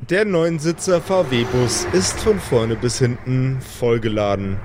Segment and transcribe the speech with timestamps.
[0.00, 4.56] Der Neunsitzer VW-Bus ist von vorne bis hinten vollgeladen.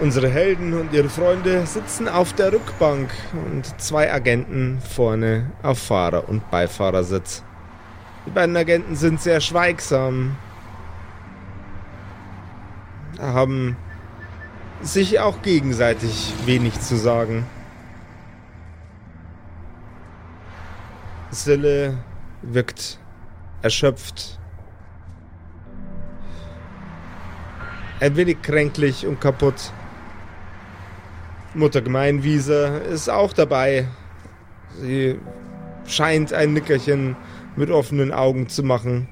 [0.00, 3.10] Unsere Helden und ihre Freunde sitzen auf der Rückbank
[3.46, 7.44] und zwei Agenten vorne auf Fahrer- und Beifahrersitz.
[8.26, 10.34] Die beiden Agenten sind sehr schweigsam,
[13.20, 13.76] haben
[14.80, 17.46] sich auch gegenseitig wenig zu sagen.
[21.30, 21.98] Sille
[22.40, 22.98] wirkt
[23.64, 24.38] erschöpft.
[27.98, 29.72] Ein wenig kränklich und kaputt.
[31.54, 33.88] Mutter Gemeinwiese ist auch dabei.
[34.82, 35.18] Sie
[35.86, 37.16] scheint ein Nickerchen
[37.56, 39.08] mit offenen Augen zu machen.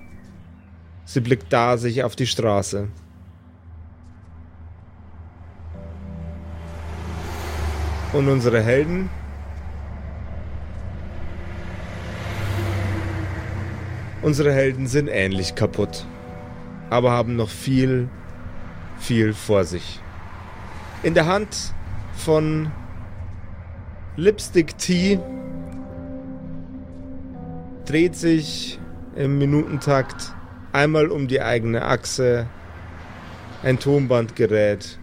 [1.07, 2.88] Sie blickt da sich auf die Straße.
[8.12, 9.09] Und unsere Helden?
[14.22, 16.06] Unsere Helden sind ähnlich kaputt,
[16.90, 18.09] aber haben noch viel,
[19.01, 20.01] viel vor sich.
[21.02, 21.74] In der Hand
[22.14, 22.70] von
[24.16, 25.18] Lipstick Tea
[27.84, 28.79] dreht sich
[29.16, 30.32] im Minutentakt
[30.70, 32.46] einmal um die eigene Achse
[33.64, 34.98] ein Tonbandgerät.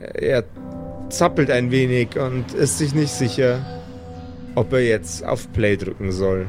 [0.00, 0.44] Er
[1.10, 3.82] zappelt ein wenig und ist sich nicht sicher,
[4.54, 6.46] ob er jetzt auf Play drücken soll.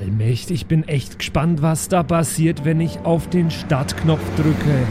[0.00, 4.86] Allmächtig, ich bin echt gespannt, was da passiert, wenn ich auf den Startknopf drücke.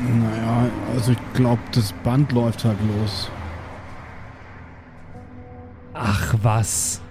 [0.00, 3.30] Naja, also ich glaube, das Band läuft halt los.
[5.94, 7.01] Ach was.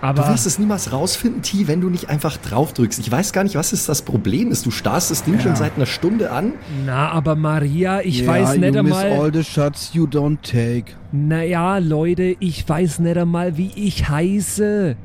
[0.00, 3.00] Aber Du wirst es niemals rausfinden, T, wenn du nicht einfach drauf drückst.
[3.00, 4.64] Ich weiß gar nicht, was ist das Problem ist.
[4.64, 5.40] Du starrst das Ding Ja.
[5.40, 6.52] schon seit einer Stunde an.
[6.86, 9.20] na, aber Maria, ich Ja, weiß nicht you miss einmal.
[9.20, 10.92] all the shots you don't take.
[11.10, 14.96] Naja, Leute, ich weiß nicht einmal, wie ich heiße.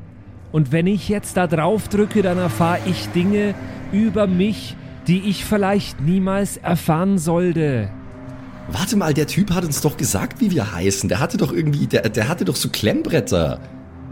[0.52, 3.54] Und wenn ich jetzt da drauf drücke, dann erfahre ich Dinge
[3.90, 4.76] über mich,
[5.08, 7.88] die ich vielleicht niemals erfahren sollte.
[8.70, 11.08] Warte mal, der Typ hat uns doch gesagt, wie wir heißen.
[11.08, 13.58] Der hatte doch irgendwie, der, der hatte doch so Klemmbretter.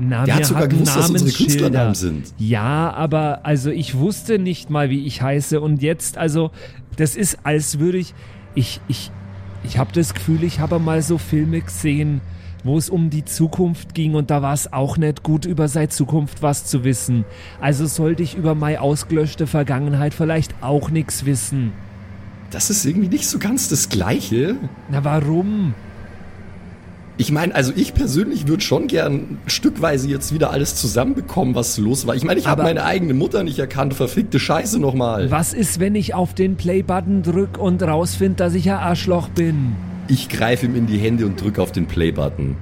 [0.08, 1.30] Na, Der hat sogar gewusst, dass unsere.
[1.30, 2.34] Künstlernamen sind.
[2.38, 5.60] Ja, aber also ich wusste nicht mal, wie ich heiße.
[5.60, 6.50] Und jetzt, also,
[6.96, 8.14] das ist, als würde ich.
[8.54, 9.10] Ich, ich,
[9.64, 12.20] ich habe das Gefühl, ich habe mal so Filme gesehen,
[12.64, 15.88] wo es um die Zukunft ging und da war es auch nicht gut, über seine
[15.88, 17.24] Zukunft was zu wissen.
[17.60, 21.72] Also sollte ich über meine ausgelöschte Vergangenheit vielleicht auch nichts wissen.
[22.50, 24.56] Das ist irgendwie nicht so ganz das Gleiche.
[24.90, 25.74] Na, warum?
[27.18, 32.06] Ich meine, also ich persönlich würde schon gern stückweise jetzt wieder alles zusammenbekommen, was los
[32.06, 32.14] war.
[32.14, 33.94] Ich meine, ich habe meine eigene Mutter nicht erkannt.
[33.94, 35.30] Verfickte Scheiße nochmal.
[35.30, 39.76] Was ist, wenn ich auf den Play-Button drück und rausfind, dass ich ein Arschloch bin?
[40.08, 42.56] Ich greife ihm in die Hände und drücke auf den Play-Button.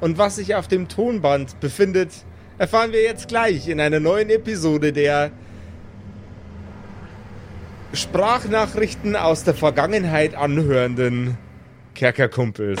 [0.00, 2.10] Und was sich auf dem Tonband befindet,
[2.56, 5.32] erfahren wir jetzt gleich in einer neuen Episode der
[7.92, 11.36] Sprachnachrichten aus der Vergangenheit anhörenden
[11.94, 12.80] Kerkerkumpels.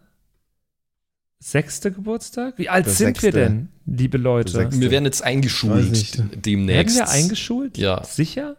[1.41, 2.57] sechste Geburtstag?
[2.57, 3.31] Wie alt Der sind wir sechste.
[3.31, 4.69] denn, liebe Leute?
[4.71, 6.17] Wir werden jetzt eingeschult nicht.
[6.19, 6.95] Werden demnächst.
[6.95, 7.77] wir eingeschult?
[7.77, 8.03] Ja.
[8.03, 8.57] Sicher?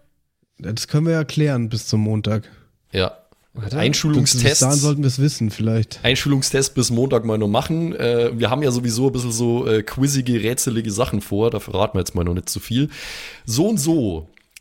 [0.58, 2.50] Das können wir ja klären bis zum Montag.
[2.92, 3.16] Ja.
[3.54, 4.60] Bis dahin Einschulungstest.
[4.80, 6.00] sollten wir es wissen, vielleicht.
[6.02, 7.94] Einschulungstest bis Montag mal noch machen.
[7.94, 11.50] Äh, wir haben ja sowieso ein bisschen so äh, quizzige, rätselige Sachen vor.
[11.50, 12.88] Da verraten wir jetzt mal noch nicht zu viel.
[13.44, 14.30] So und so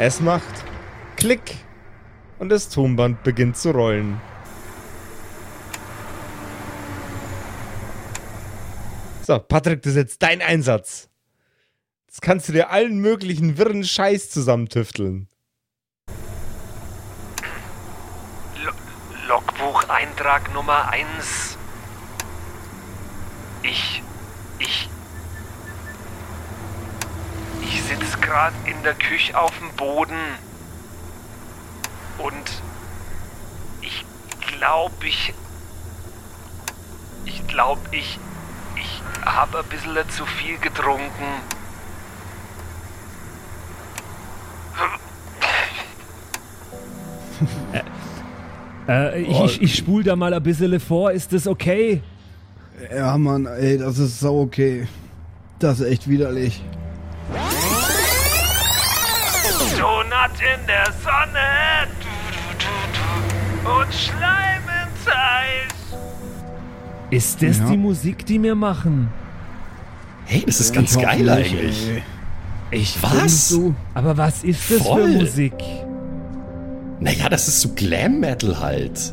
[0.00, 0.64] Es macht
[1.16, 1.56] Klick
[2.38, 4.20] und das Tonband beginnt zu rollen.
[9.22, 11.08] So, Patrick, das ist jetzt dein Einsatz.
[12.06, 15.28] Jetzt kannst du dir allen möglichen wirren Scheiß zusammentüfteln.
[19.26, 21.58] Logbucheintrag Nummer 1.
[23.62, 24.02] Ich.
[24.60, 24.87] Ich.
[28.38, 30.16] Gerade in der Küche auf dem Boden.
[32.18, 32.62] Und.
[33.80, 34.04] Ich
[34.58, 35.34] glaube, ich.
[37.24, 38.18] Ich glaube, ich.
[38.76, 41.24] Ich habe ein bisschen zu viel getrunken.
[48.88, 51.12] Äh, ich, ich, ich spul da mal ein bisschen vor.
[51.12, 52.02] Ist das okay?
[52.90, 54.88] Ja, Mann, ey, das ist so okay.
[55.58, 56.62] Das ist echt widerlich.
[60.40, 61.88] In der Sonne.
[63.64, 65.98] Und Schleim ins Eis.
[67.10, 67.66] Ist das Ja.
[67.70, 69.08] die Musik, die wir machen?
[70.26, 72.02] Hey, das ist ganz Ich geil eigentlich.
[72.70, 73.48] Ich Was?
[73.48, 73.74] Du?
[73.94, 75.02] Aber was ist das Voll.
[75.12, 75.54] für Musik?
[77.00, 79.12] Naja, das ist so Glam Metal halt.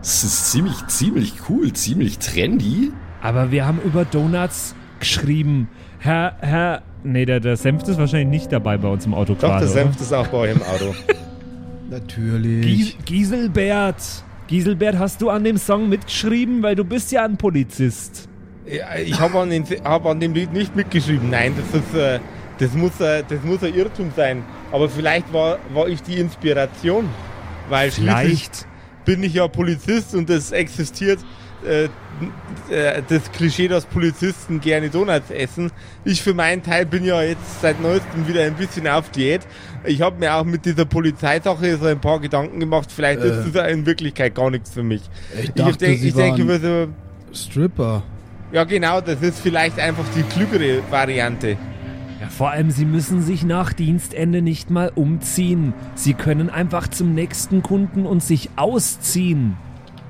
[0.00, 2.92] Das ist ziemlich, ziemlich cool, ziemlich trendy.
[3.22, 4.74] Aber wir haben über Donuts
[5.06, 5.68] geschrieben.
[5.98, 6.82] Herr, Herr.
[7.04, 9.64] Nee, der, der Senft ist wahrscheinlich nicht dabei bei uns im Auto Doch, gerade.
[9.66, 9.82] der oder?
[9.82, 10.94] Senft ist auch bei euch im Auto.
[11.90, 12.62] Natürlich.
[12.66, 14.02] Gies Gieselbert.
[14.48, 16.62] Gieselbert, hast du an dem Song mitgeschrieben?
[16.62, 18.28] Weil du bist ja ein Polizist.
[18.66, 21.30] Ja, ich habe an, den- hab an dem Lied nicht mitgeschrieben.
[21.30, 22.18] Nein, das ist, äh,
[22.58, 24.42] das muss, äh, das muss ein Irrtum sein.
[24.72, 27.08] Aber vielleicht war, war ich die Inspiration.
[27.68, 28.66] Weil Vielleicht.
[29.04, 31.18] bin ich ja Polizist und es existiert
[31.66, 31.88] äh,
[32.70, 35.70] äh, das Klischee, dass Polizisten gerne Donuts essen.
[36.04, 39.42] Ich für meinen Teil bin ja jetzt seit neuestem wieder ein bisschen auf Diät.
[39.84, 42.90] Ich habe mir auch mit dieser Polizeisache so ein paar Gedanken gemacht.
[42.90, 43.28] Vielleicht Äh.
[43.44, 45.02] ist das in Wirklichkeit gar nichts für mich.
[45.34, 46.86] Ich Ich, dachte, denk, ich denke, waren wir
[47.32, 48.02] so, Stripper.
[48.52, 51.56] ja genau, das ist vielleicht einfach die klügere Variante.
[52.20, 55.74] Ja, vor allem, sie müssen sich nach Dienstende nicht mal umziehen.
[55.94, 59.58] Sie können einfach zum nächsten Kunden und sich ausziehen.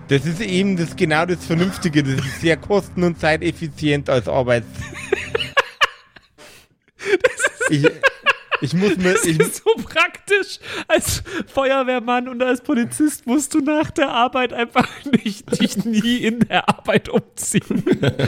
[0.09, 2.03] Das ist eben das genau das Vernünftige.
[2.03, 4.67] Das ist sehr kosten- und zeiteffizient als Arbeits.
[7.71, 7.87] ich,
[8.61, 9.15] ich muss mir.
[9.15, 10.61] Das Ich, ist so praktisch.
[10.87, 14.89] Als Feuerwehrmann und als Polizist musst du nach der Arbeit einfach
[15.25, 17.85] nicht, dich nie in der Arbeit umziehen,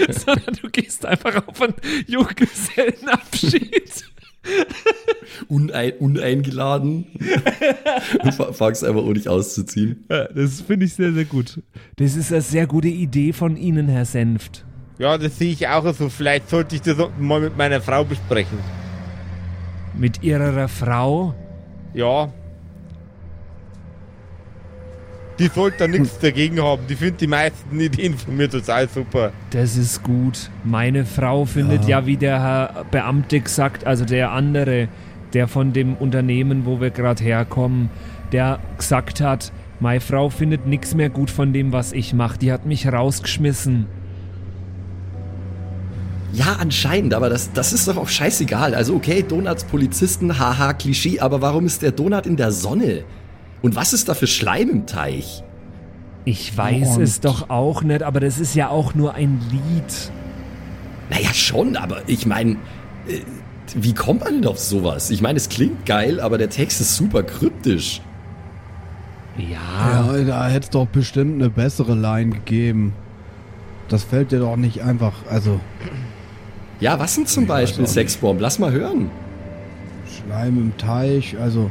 [0.09, 1.75] sondern du gehst einfach auf einen
[2.07, 4.05] Junggesellenabschied.
[5.49, 7.07] Unein, uneingeladen.
[8.23, 10.05] Und fa- fangst einfach auch nicht auszuziehen.
[10.11, 11.63] Ja, das finde ich sehr, sehr gut.
[11.97, 14.65] Das ist eine sehr gute Idee von Ihnen, Herr Senft.
[14.99, 16.09] ja, das sehe ich auch so.
[16.09, 18.59] Vielleicht sollte ich das mal mit meiner Frau besprechen.
[19.97, 21.35] Mit Ihrer Frau.
[21.95, 22.33] Ja.
[25.39, 26.83] Die sollte da nichts dagegen haben.
[26.89, 29.33] Die findet die meisten Ideen von mir total super.
[29.51, 30.51] Das ist gut.
[30.65, 34.89] Meine Frau findet ja, wie der Herr Beamte gesagt, also der andere,
[35.35, 37.89] der von dem Unternehmen, wo wir gerade herkommen,
[38.33, 42.39] der gesagt hat, meine Frau findet nichts mehr gut von dem, was ich mache.
[42.39, 43.87] Die hat mich rausgeschmissen.
[46.33, 48.75] Ja, anscheinend, aber das, das ist doch auch scheißegal.
[48.75, 53.05] Also okay, Donuts, Polizisten, haha, Klischee, aber warum ist der Donut in der Sonne?
[53.63, 55.43] Und was ist da für Schleim im Teich?
[56.25, 60.11] Ich weiß Und- es doch auch nicht, aber das ist ja auch nur ein Lied.
[61.11, 62.53] Naja, schon, aber ich meine,
[63.09, 63.21] äh,
[63.75, 65.11] wie kommt man denn auf sowas?
[65.11, 68.01] Ich meine, es klingt geil, aber der Text ist super kryptisch.
[69.37, 72.93] Ja, Ja, da hätte es doch bestimmt eine bessere Line gegeben.
[73.89, 75.61] Das fällt dir doch nicht einfach, also.
[76.81, 78.41] Ja, was denn zum Beispiel Sexbomb?
[78.41, 79.11] Lass mal hören.
[80.07, 81.71] Schleim im Teich, also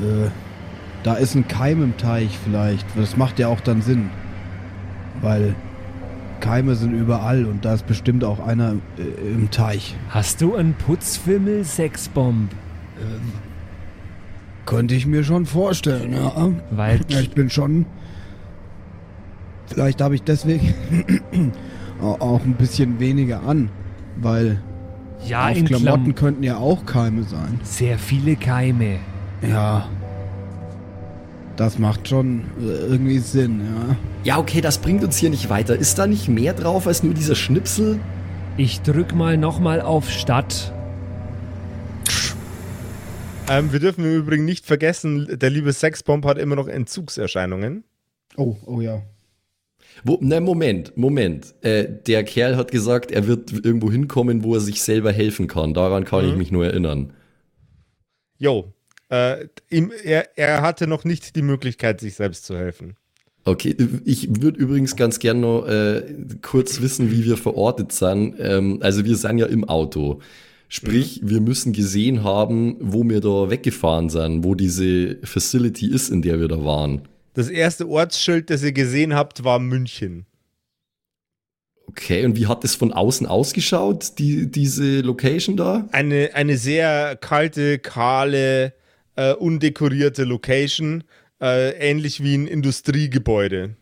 [0.00, 0.28] äh,
[1.06, 2.84] da ist ein Keim im Teich vielleicht.
[2.96, 4.10] Das macht ja auch dann Sinn.
[5.22, 5.54] Weil
[6.40, 9.96] Keime sind überall und da ist bestimmt auch einer äh, im Teich.
[10.10, 12.50] Hast du einen Putzfimmel, Sexbomb?
[14.66, 16.50] Könnte ich mir schon vorstellen, ja.
[16.72, 17.86] Weil ich bin schon.
[19.66, 20.74] Vielleicht habe ich deswegen
[22.02, 23.68] au- auch ein bisschen weniger an,
[24.16, 24.60] weil
[25.24, 27.60] ja, auf in Klamotten Klamotten könnten ja auch Keime sein.
[27.62, 28.98] sehr viele Keime.
[29.48, 29.88] Ja.
[31.56, 33.96] Das macht schon äh, irgendwie Sinn, ja.
[34.24, 35.74] Ja, okay, das bringt uns hier nicht weiter.
[35.74, 37.98] Ist da nicht mehr drauf als nur dieser Schnipsel?
[38.58, 40.72] Ich drück mal nochmal auf Stadt.
[43.48, 47.84] Ähm, wir dürfen im Übrigen nicht vergessen, der liebe Sexbomb hat immer noch Entzugserscheinungen.
[48.36, 49.02] Oh, oh ja.
[50.04, 51.54] Wo, ne, Moment, Moment.
[51.62, 55.72] Äh, der Kerl hat gesagt, er wird irgendwo hinkommen, wo er sich selber helfen kann.
[55.72, 57.14] Daran kann ich mich nur erinnern.
[58.38, 58.74] Jo,
[59.08, 62.96] äh, ihm, er, er hatte noch nicht die Möglichkeit, sich selbst zu helfen.
[63.44, 66.02] Okay, ich würde übrigens ganz gern noch äh,
[66.42, 68.34] kurz wissen, wie wir verortet sind.
[68.40, 70.20] Ähm, also wir sind ja im Auto.
[70.68, 76.22] Sprich, wir müssen gesehen haben, wo wir da weggefahren sind, wo diese Facility ist, in
[76.22, 77.02] der wir da waren.
[77.34, 80.26] Das erste Ortsschild, das ihr gesehen habt, war München.
[81.86, 85.88] Okay, und wie hat das von außen ausgeschaut, die, diese Location da?
[85.92, 88.72] Eine, eine sehr kalte, kahle,
[89.16, 91.04] äh, undekorierte Location,
[91.40, 93.76] äh, ähnlich wie ein Industriegebäude.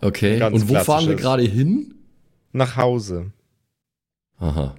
[0.00, 1.94] Okay, Ganz und wo fahren wir gerade hin?
[2.52, 3.32] Nach Hause.
[4.38, 4.74] Aha.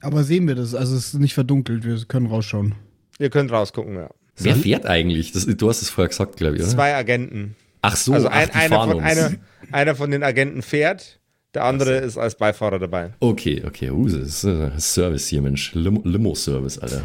[0.00, 0.74] Aber sehen wir das?
[0.74, 2.74] Also es ist nicht verdunkelt, wir können rausschauen.
[3.18, 4.10] Ihr könnt rausgucken, ja.
[4.36, 5.32] Wer fährt eigentlich?
[5.32, 6.70] Das, du hast es vorher gesagt, glaube ich, oder?
[6.70, 7.54] Zwei Agenten.
[7.82, 9.06] Ach so, also ach, ein, die einer, fahren von, uns.
[9.06, 9.30] einer,
[9.70, 11.20] einer von den Agenten fährt,
[11.54, 13.12] der andere ist als Beifahrer dabei.
[13.20, 15.72] Okay, okay, uh, das ist äh, Service hier, Mensch.
[15.74, 17.02] Limo- Limo-Service, Alter.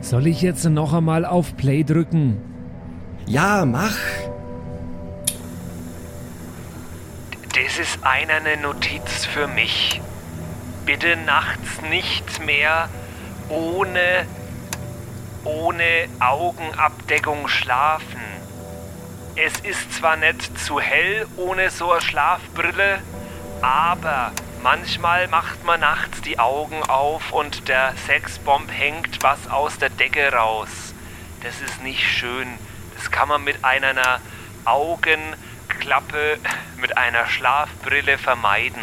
[0.00, 2.40] Soll ich jetzt noch einmal auf Play drücken?
[3.26, 3.96] Ja, mach.
[7.54, 10.00] Das ist eine Notiz für mich.
[10.86, 12.88] Bitte nachts nicht mehr
[13.48, 14.26] ohne,
[15.44, 18.20] ohne Augenabdeckung schlafen.
[19.36, 22.98] Es ist zwar nicht zu hell ohne so eine Schlafbrille,
[23.60, 29.90] aber manchmal macht man nachts die Augen auf und der Sexbomb hängt was aus der
[29.90, 30.94] Decke raus.
[31.42, 32.48] Das ist nicht schön.
[32.96, 34.20] Das kann man mit einer
[34.64, 36.38] Augenklappe,
[36.80, 38.82] mit einer Schlafbrille vermeiden.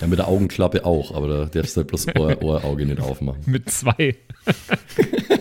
[0.00, 3.42] Ja, mit der Augenklappe auch, aber da darfst du halt bloß Ohr, Ohrauge nicht aufmachen.
[3.46, 4.16] Mit zwei.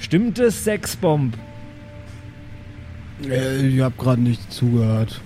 [0.00, 1.36] Stimmt es, Sexbomb?
[3.24, 5.20] Äh, ich habe gerade nicht zugehört.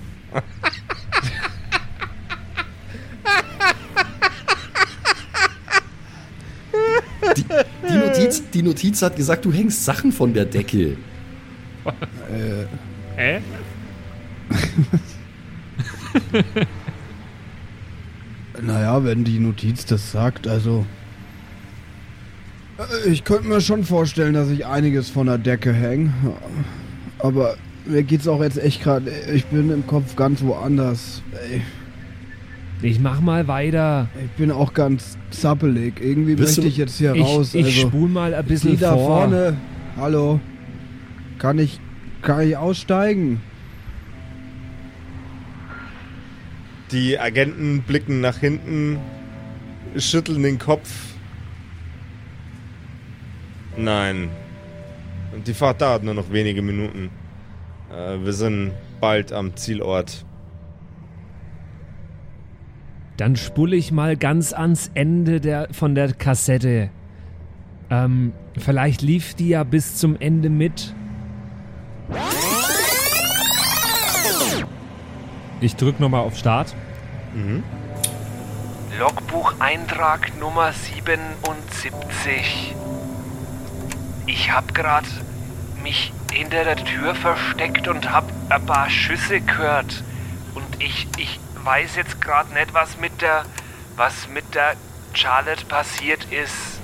[7.89, 10.97] Die Notiz, die Notiz hat gesagt, du hängst Sachen von der Decke.
[13.17, 13.41] Hä?
[18.63, 20.85] Naja, wenn die Notiz das sagt, also.
[22.79, 26.13] Äh, Ich könnte mir schon vorstellen, dass ich einiges von der Decke hänge.
[27.19, 29.11] Aber mir geht's auch jetzt echt gerade.
[29.33, 31.23] Ich bin im Kopf ganz woanders.
[31.51, 31.63] Ey,
[32.83, 34.09] Ich mach mal weiter.
[34.25, 36.01] Ich bin auch ganz zappelig.
[36.01, 37.55] Irgendwie Bist möchte du- ich jetzt hier Ich, raus.
[37.55, 39.21] ich also, spul mal ein bisschen da vor.
[39.21, 39.57] vorne.
[39.97, 40.41] Hallo.
[41.39, 41.79] Kann ich.
[42.23, 43.41] Kann ich aussteigen?
[46.91, 48.99] Die Agenten blicken nach hinten,
[49.97, 50.91] schütteln den Kopf.
[53.77, 54.29] Nein.
[55.33, 57.11] Und die Fahrt dauert nur noch wenige Minuten.
[57.93, 60.25] Äh, wir sind bald am Zielort.
[63.21, 66.89] Dann spule ich mal ganz ans Ende der, von der Kassette.
[67.91, 70.95] Ähm, vielleicht lief die ja bis zum Ende mit.
[75.61, 76.75] Ich drück nochmal auf Start.
[78.99, 82.75] Logbucheintrag Nummer 77.
[84.25, 85.05] Ich hab grad
[85.83, 90.05] mich hinter der Tür versteckt und hab ein paar Schüsse gehört.
[90.55, 93.45] Und ich, ich weiß jetzt gerade nicht, was mit der,
[93.97, 94.75] was mit der
[95.13, 96.81] Charlotte passiert ist.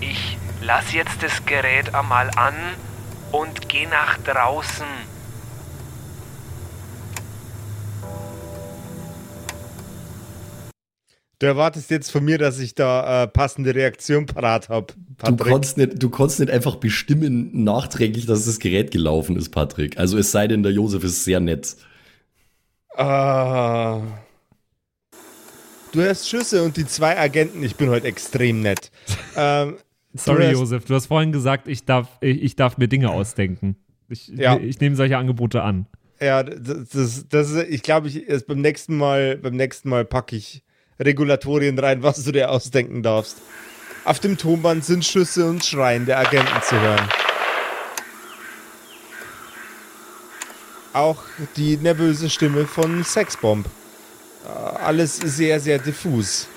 [0.00, 2.54] Ich lass jetzt das Gerät einmal an
[3.32, 4.86] und geh nach draußen.
[11.38, 15.52] Du erwartest jetzt von mir, dass ich da äh, passende Reaktion parat habe, Du Patrick.
[15.52, 19.98] konntest, nicht, du konntest nicht einfach bestimmen nachträglich, dass das Gerät gelaufen ist, Patrick.
[19.98, 21.76] Also es sei denn, der Josef ist sehr nett.
[22.96, 24.00] Ah.
[25.92, 28.90] Du hörst Schüsse und die zwei Agenten, ich bin heute extrem nett.
[29.36, 29.76] ähm,
[30.14, 33.76] Sorry, hast- Josef, du hast vorhin gesagt, ich darf, ich, ich darf mir Dinge ausdenken.
[34.08, 34.56] Ich, Ja.
[34.58, 35.86] ich nehme solche Angebote an.
[36.20, 40.36] Ja, das, das, das ist, ich glaube, ich beim nächsten Mal, beim nächsten Mal packe
[40.36, 40.62] ich
[40.98, 43.38] Regulatorien rein, was du dir ausdenken darfst.
[44.04, 47.08] Auf dem Tonband sind Schüsse und Schreien der Agenten zu hören.
[50.92, 51.22] Auch
[51.56, 53.66] die nervöse Stimme von Sexbomb.
[54.44, 56.48] Äh, Alles sehr, sehr diffus.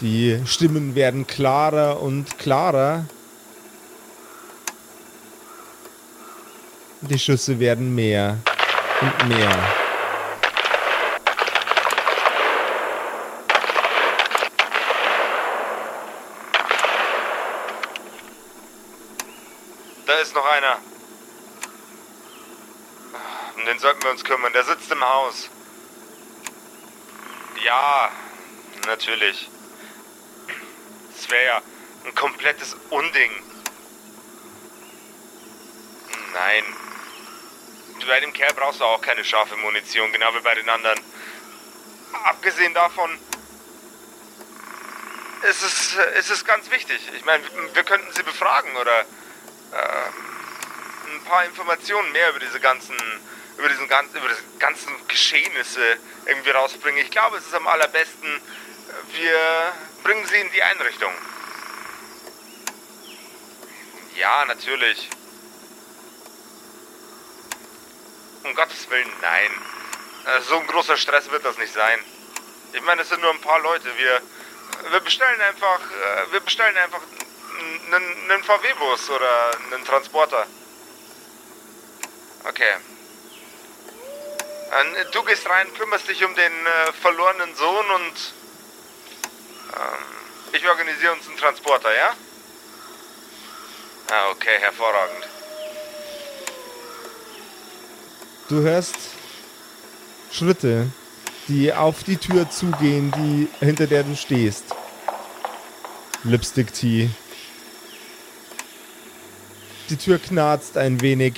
[0.00, 3.04] Die Stimmen werden klarer und klarer.
[7.02, 8.38] Die Schüsse werden mehr
[9.00, 9.50] und mehr.
[20.06, 20.78] Da ist noch einer.
[23.56, 24.52] Um den sollten wir uns kümmern.
[24.52, 25.50] Der sitzt im Haus.
[27.64, 28.12] Ja,
[28.86, 29.50] natürlich.
[31.16, 31.62] Das wäre ja
[32.04, 33.32] ein komplettes Unding.
[36.32, 36.64] Nein.
[38.06, 41.00] Bei dem Kerl brauchst du auch keine scharfe Munition, genau wie bei den anderen.
[42.24, 43.18] Abgesehen davon
[45.42, 47.00] ist es, ist es ganz wichtig.
[47.16, 47.42] Ich meine,
[47.74, 49.04] wir könnten sie befragen oder
[49.72, 52.96] äh, ein paar Informationen mehr über diese ganzen,
[53.58, 57.04] über diesen ganzen, über diese ganzen Geschehnisse irgendwie rausbringen.
[57.04, 58.40] Ich glaube, es ist am allerbesten,
[59.12, 59.72] wir
[60.02, 61.12] bringen sie in die Einrichtung.
[64.16, 65.08] Ja, natürlich.
[68.42, 69.50] Um Gottes Willen, nein.
[70.26, 71.98] Äh, So ein großer Stress wird das nicht sein.
[72.72, 73.96] Ich meine, es sind nur ein paar Leute.
[73.96, 74.20] Wir,
[74.90, 77.00] wir bestellen einfach, äh, wir bestellen einfach
[77.60, 80.46] einen, einen VW-Bus oder einen Transporter.
[82.48, 82.74] Okay.
[84.70, 88.34] Äh, Du gehst rein, kümmerst dich um den äh, verlorenen Sohn und
[89.74, 90.04] ähm,
[90.52, 92.14] ich organisiere uns einen Transporter, ja?
[94.10, 95.28] Ah, okay, hervorragend.
[98.48, 98.96] Du hörst
[100.32, 100.88] Schritte,
[101.46, 104.64] die auf die Tür zugehen, die hinter der du stehst.
[106.24, 107.10] Lipstick Tea.
[109.90, 111.34] Die Tür knarzt ein wenig.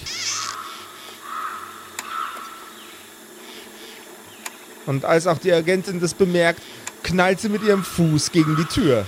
[4.84, 6.60] Und als auch die Agentin das bemerkt,
[7.02, 9.06] knallt sie mit ihrem Fuß gegen die Tür.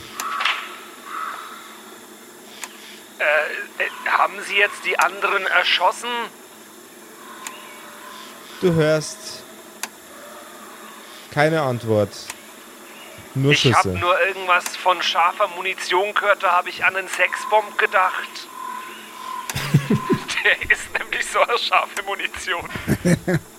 [3.18, 3.24] Äh,
[3.82, 6.08] äh, haben Sie jetzt die anderen erschossen?
[8.62, 9.42] Du hörst
[11.32, 12.10] keine Antwort.
[13.34, 13.98] Nur Ich habe Schüsse.
[13.98, 18.48] nur irgendwas von scharfer Munition gehört, da habe ich an einen Sexbomb gedacht.
[20.44, 23.40] Der ist nämlich so eine scharfe Munition.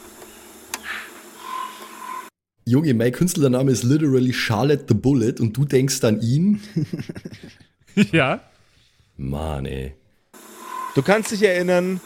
[2.67, 6.61] Junge, mein Künstlername ist literally Charlotte the Bullet und du denkst an ihn?
[8.11, 8.41] ja.
[9.17, 9.93] Mann, ey.
[10.95, 12.01] Du kannst dich erinnern,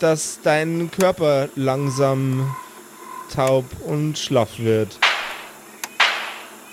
[0.00, 2.54] dass dein Körper langsam
[3.32, 4.98] taub und schlaff wird,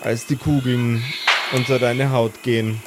[0.02, 1.02] als die Kugeln
[1.54, 2.82] unter deine Haut gehen.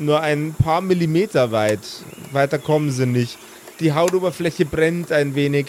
[0.00, 1.80] Nur ein paar Millimeter weit,
[2.32, 3.36] weiter kommen sie nicht.
[3.80, 5.66] Die Hautoberfläche brennt ein wenig,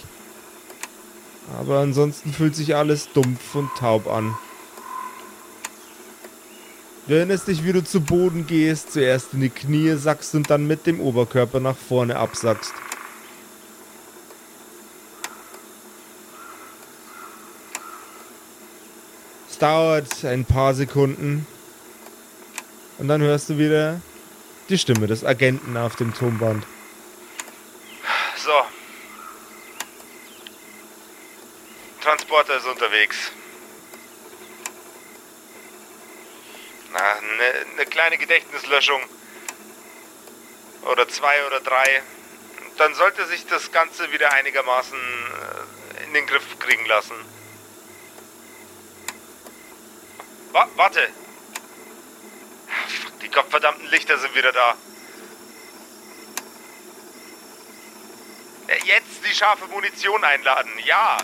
[1.59, 4.33] aber ansonsten fühlt sich alles dumpf und taub an.
[7.07, 10.65] Du erinnerst dich, wie du zu Boden gehst, zuerst in die Knie sackst und dann
[10.65, 12.73] mit dem Oberkörper nach vorne absackst.
[19.49, 21.45] Es dauert ein paar Sekunden
[22.97, 23.99] und dann hörst du wieder
[24.71, 26.65] die Stimme des Agenten auf dem Tonband.
[28.37, 28.61] So.
[32.01, 33.31] Transporter ist unterwegs.
[36.93, 39.01] Na, eine ne kleine Gedächtnislöschung.
[40.83, 42.01] Oder zwei oder drei.
[42.77, 47.15] Dann sollte sich das Ganze wieder einigermaßen äh, in den Griff kriegen lassen.
[50.53, 51.09] Wa warte!
[53.21, 54.75] Die gottverdammten Lichter sind wieder da.
[58.67, 60.71] Äh, Jetzt die scharfe Munition einladen.
[60.85, 61.17] Ja,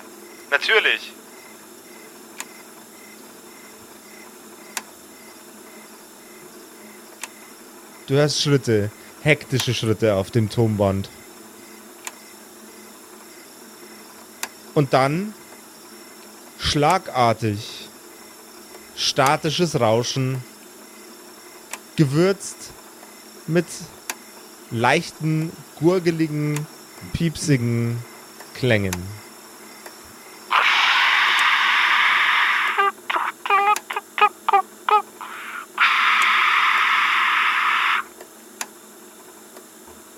[0.52, 1.12] natürlich.
[8.08, 8.90] Du hörst Schritte,
[9.22, 11.10] hektische Schritte auf dem Tonband.
[14.74, 15.34] Und dann
[16.60, 17.90] schlagartig
[18.96, 20.44] statisches Rauschen,
[21.98, 22.72] gewürzt
[23.48, 23.66] mit
[24.72, 26.66] leichten, gurgeligen,
[27.12, 27.98] piepsigen
[28.54, 28.96] Klängen.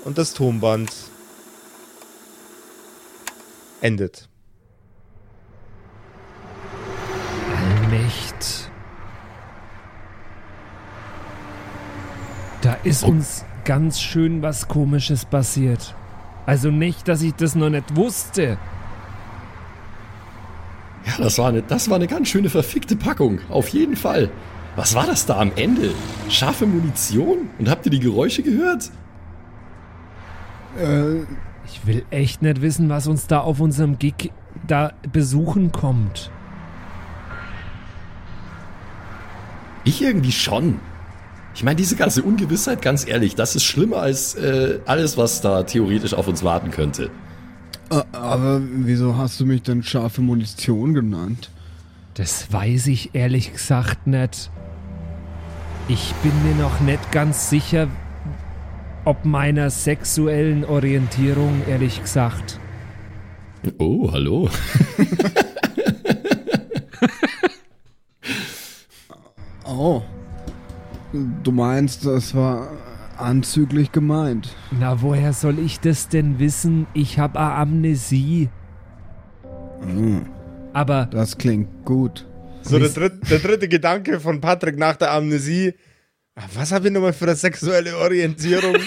[0.03, 0.91] Und das Tonband
[3.79, 4.27] endet.
[12.89, 15.95] Ist uns ganz schön was Komisches passiert.
[16.45, 18.57] Also nicht, dass ich das noch nicht wusste.
[21.05, 23.39] Ja, das war, eine, das war eine ganz schöne verfickte Packung.
[23.49, 24.29] Auf jeden Fall.
[24.75, 25.91] Was war das da am Ende?
[26.29, 27.49] Scharfe Munition?
[27.57, 28.91] Und habt ihr die Geräusche gehört?
[30.79, 31.21] Äh,
[31.65, 34.31] Ich will echt nicht wissen, was uns da auf unserem Gig
[34.67, 36.31] da besuchen kommt.
[39.83, 40.79] Ich irgendwie schon.
[41.59, 45.63] Ich meine, diese ganze Ungewissheit, ganz ehrlich, das ist schlimmer als äh, alles, was da
[45.63, 47.09] theoretisch auf uns warten könnte.
[47.91, 51.51] äh, aber wieso hast du mich denn scharfe Munition genannt?
[52.13, 54.49] Das weiß ich ehrlich gesagt nicht.
[55.89, 57.89] Ich bin mir noch nicht ganz sicher,
[59.03, 62.57] ob meiner sexuellen Orientierung, ehrlich gesagt.
[63.79, 64.49] Oh, hallo.
[71.43, 72.71] Du meinst, das war
[73.17, 74.55] anzüglich gemeint.
[74.71, 76.87] Na, woher soll ich das denn wissen?
[76.93, 78.49] Ich habe Amnesie.
[79.81, 80.25] Hm,
[80.73, 82.25] Aber das klingt gut.
[82.61, 85.73] So, der, dritt, der dritte Gedanke von Patrick nach der Amnesie.
[86.35, 88.75] Ah, Was habe ich nochmal für eine sexuelle Orientierung?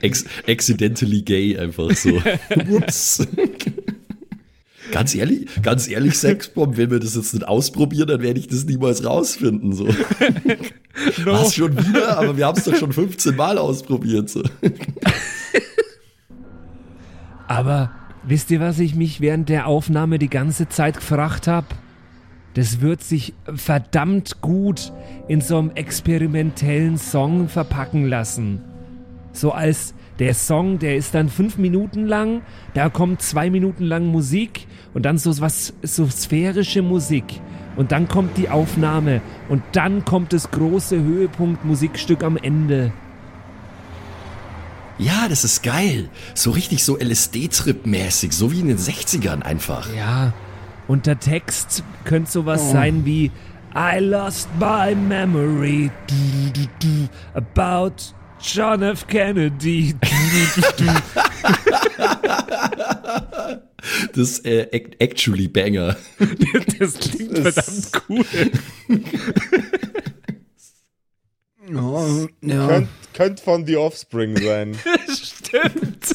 [0.00, 2.22] Ex accidentally gay einfach so.
[2.70, 3.26] Ups.
[4.90, 8.64] Ganz ehrlich, ganz ehrlich, Sexbomb, wenn wir das jetzt nicht ausprobieren, dann werde ich das
[8.64, 9.72] niemals rausfinden.
[9.72, 9.88] So.
[11.24, 12.18] Was schon wieder?
[12.18, 14.28] Aber wir haben es doch schon 15 Mal ausprobiert.
[14.28, 14.42] So.
[17.46, 17.90] Aber
[18.22, 21.66] wisst ihr, was ich mich während der Aufnahme die ganze Zeit gefragt habe?
[22.54, 24.92] Das wird sich verdammt gut
[25.26, 28.60] in so einem experimentellen Song verpacken lassen.
[29.32, 32.42] So als der Song, der ist dann fünf Minuten lang,
[32.74, 37.40] da kommt zwei Minuten lang Musik und dann so was, so sphärische Musik.
[37.76, 42.92] Und dann kommt die Aufnahme und dann kommt das große Höhepunkt Musikstück am Ende.
[44.98, 46.10] Ja, das ist geil.
[46.34, 49.88] So richtig so LSD-Trip-mäßig, so wie in den 60ern einfach.
[49.94, 50.34] Ja,
[50.86, 53.30] und der Text könnte sowas sein wie
[53.74, 55.90] I lost my memory
[57.34, 59.06] about John F.
[59.06, 59.94] Kennedy.
[64.14, 65.96] Das äh, act- actually Banger.
[66.78, 68.24] Das klingt verdammt cool.
[71.68, 72.66] Ja, ja.
[72.68, 74.76] Könnt, könnt von The Offspring sein.
[75.08, 76.12] Stimmt.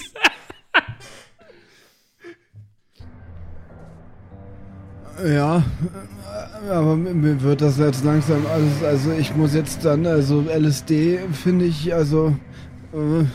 [5.25, 5.63] Ja,
[6.69, 11.65] aber mir wird das jetzt langsam alles, also ich muss jetzt dann, also LSD finde
[11.65, 12.35] ich, also
[12.93, 13.25] äh,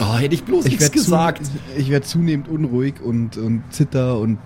[0.00, 1.42] Oh, hätte ich bloß ich nichts gesagt.
[1.76, 4.38] ich werde zunehmend unruhig und, und zitter und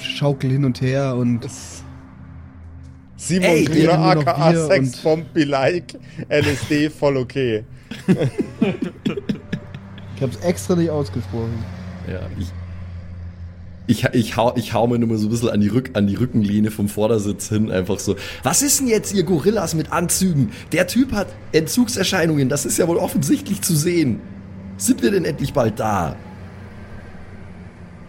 [0.00, 1.46] schaukel hin und her und
[3.16, 5.94] Simon Ey, noch aka wir Sexbomb be like,
[6.28, 7.64] LSD voll okay.
[10.16, 11.62] ich habe es extra nicht ausgesprochen.
[12.08, 12.50] Ja, ich,
[13.86, 16.06] ich, ich, hau, ich hau mir nur mal so ein bisschen an die, Rück, an
[16.06, 18.16] die Rückenlehne vom Vordersitz hin, einfach so.
[18.42, 20.52] Was ist denn jetzt, ihr Gorillas mit Anzügen?
[20.70, 24.20] Der Typ hat Entzugserscheinungen, das ist ja wohl offensichtlich zu sehen.
[24.76, 26.16] Sind wir denn endlich bald da?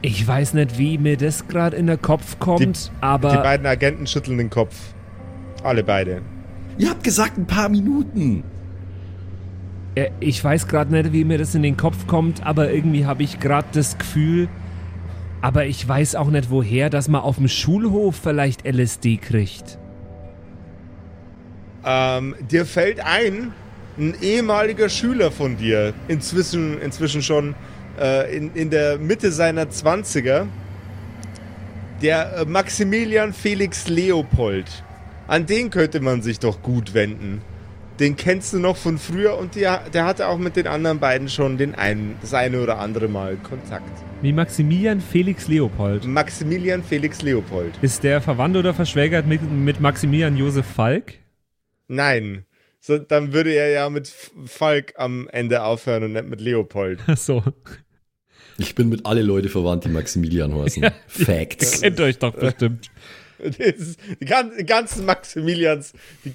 [0.01, 4.05] Ich weiß nicht, wie mir das gerade in den Kopf kommt, Die aber beiden Agenten
[4.05, 4.75] schütteln den Kopf.
[5.63, 6.21] Alle beide.
[6.77, 8.43] Ihr habt gesagt, ein paar Minuten.
[10.19, 13.39] ich weiß gerade nicht, wie mir das in den Kopf kommt, aber irgendwie habe ich
[13.39, 14.49] gerade das Gefühl,
[15.43, 19.77] aber ich weiß auch nicht woher, dass man auf dem Schulhof vielleicht LSD kriegt.
[21.85, 23.51] Ähm, dir fällt ein,
[23.97, 27.55] ein ehemaliger Schüler von dir, inzwischen, inzwischen schon
[27.99, 30.47] äh, in, in der Mitte seiner 20er,
[32.01, 34.81] der äh, Maximilian Felix Leopold.
[35.27, 37.41] An den könnte man sich doch gut wenden.
[37.99, 41.29] Den kennst du noch von früher und der, der hatte auch mit den anderen beiden
[41.29, 43.91] schon den einen, das eine oder andere Mal Kontakt.
[44.23, 46.05] Wie Maximilian Felix Leopold.
[46.05, 47.71] Maximilian Felix Leopold.
[47.83, 51.13] Ist der verwandt oder verschwägert mit, mit Maximilian Josef Falk?
[51.87, 52.45] Nein.
[52.79, 54.07] So, dann würde er ja mit
[54.45, 56.99] Falk am Ende aufhören und nicht mit Leopold.
[57.07, 57.43] Ach so.
[58.57, 60.89] Ich bin mit alle Leute verwandt, die Maximilian heißen.
[61.07, 61.81] Facts.
[61.81, 62.89] Kennt euch doch bestimmt.
[63.39, 65.91] Das ist, die, gan- die ganzen Maximilians,
[66.23, 66.33] die,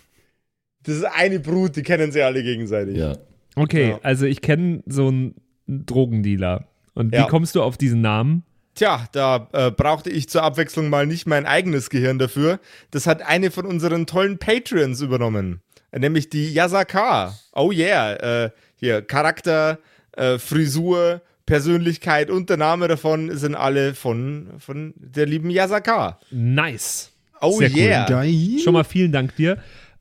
[0.85, 2.97] das ist eine Brut, die kennen sie alle gegenseitig.
[2.97, 3.15] Ja.
[3.57, 4.01] Okay, Ja.
[4.03, 5.35] also ich kenne so einen
[5.67, 6.65] Drogendealer.
[6.95, 7.25] Und Ja.
[7.25, 8.43] wie kommst du auf diesen Namen?
[8.75, 12.61] Tja, da äh, brauchte ich zur Abwechslung mal nicht mein eigenes Gehirn dafür.
[12.93, 15.61] Das hat eine von unseren tollen Patreons übernommen.
[15.97, 17.35] nämlich die Yasaka.
[17.55, 18.45] Oh yeah.
[18.45, 19.79] Äh, hier, Charakter,
[20.17, 26.21] äh, Frisur, Persönlichkeit und der Name davon sind alle von, von der lieben Yasaka.
[26.31, 27.11] Nice.
[27.41, 27.79] Oh Sehr cool.
[27.79, 28.07] yeah.
[28.07, 28.59] Geil.
[28.63, 29.57] Schon mal vielen Dank dir.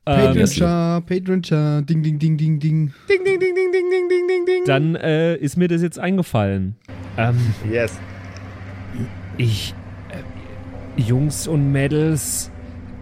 [0.07, 2.93] Ähm, Patreon Char, Patreon Char, ding, ding, ding, ding, ding.
[3.09, 4.63] Ding, ding, ding, ding, ding, ding, ding, ding, ding.
[4.65, 6.75] dann äh, ist mir das jetzt eingefallen.
[7.17, 7.35] Ähm,
[7.69, 7.99] Yes.
[9.37, 9.73] ich,
[10.09, 12.51] äh, Jungs und Mädels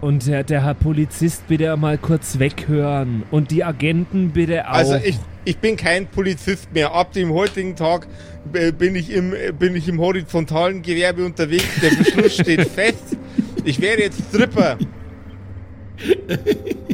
[0.00, 4.74] und der, der Herr Polizist bitte mal kurz weghören und die Agenten bitte auch.
[4.74, 6.92] Also ich, ich bin kein Polizist mehr.
[6.92, 8.06] Ab dem heutigen Tag
[8.52, 11.80] äh, bin ich im, äh, bin ich im horizontalen Gewerbe unterwegs.
[11.80, 13.16] Der Beschluss steht fest.
[13.64, 14.76] Ich werde jetzt Stripper.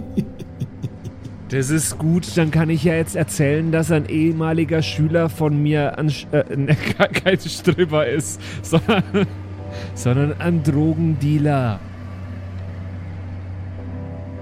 [1.53, 5.99] Das ist gut, dann kann ich ja jetzt erzählen, dass ein ehemaliger Schüler von mir
[5.99, 6.75] Sch- äh,
[7.13, 9.03] kein Stripper ist, sondern,
[9.95, 11.79] sondern ein Drogendealer.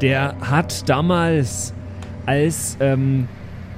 [0.01, 1.75] Der hat damals,
[2.27, 3.27] als, ähm,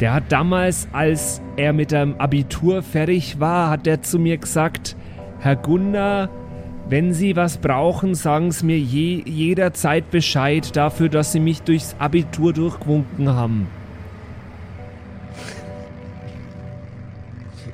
[0.01, 4.95] der hat damals, als er mit dem Abitur fertig war, hat er zu mir gesagt,
[5.40, 6.29] Herr Gunda,
[6.88, 11.97] wenn Sie was brauchen, sagen Sie mir je, jederzeit Bescheid dafür, dass Sie mich durchs
[11.99, 13.68] Abitur durchgewunken haben.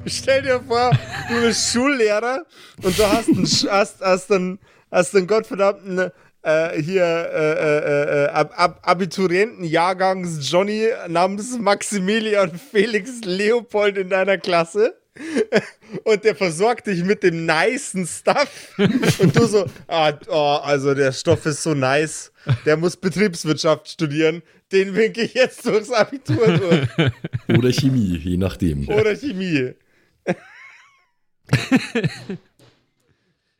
[0.06, 0.90] Stell dir vor,
[1.28, 2.44] du bist Schullehrer
[2.82, 4.58] und du hast einen, hast, hast einen,
[4.90, 6.10] hast einen gottverdammten
[6.42, 14.38] äh, hier äh, äh, äh, Ab Ab Abiturientenjahrgangs Johnny namens Maximilian Felix Leopold in deiner
[14.38, 14.94] Klasse.
[16.04, 18.74] Und der versorgt dich mit dem nicen Stuff.
[19.18, 22.32] Und du so, ah, oh, also der Stoff ist so nice.
[22.64, 24.42] Der muss Betriebswirtschaft studieren.
[24.72, 26.88] Den winke ich jetzt durchs Abitur durch.
[27.48, 28.88] Oder Chemie, je nachdem.
[28.88, 29.72] Oder Chemie.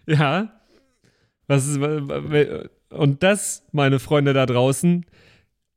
[0.09, 0.49] Ja.
[1.47, 1.79] Was ist,
[2.90, 5.05] und das, meine Freunde da draußen,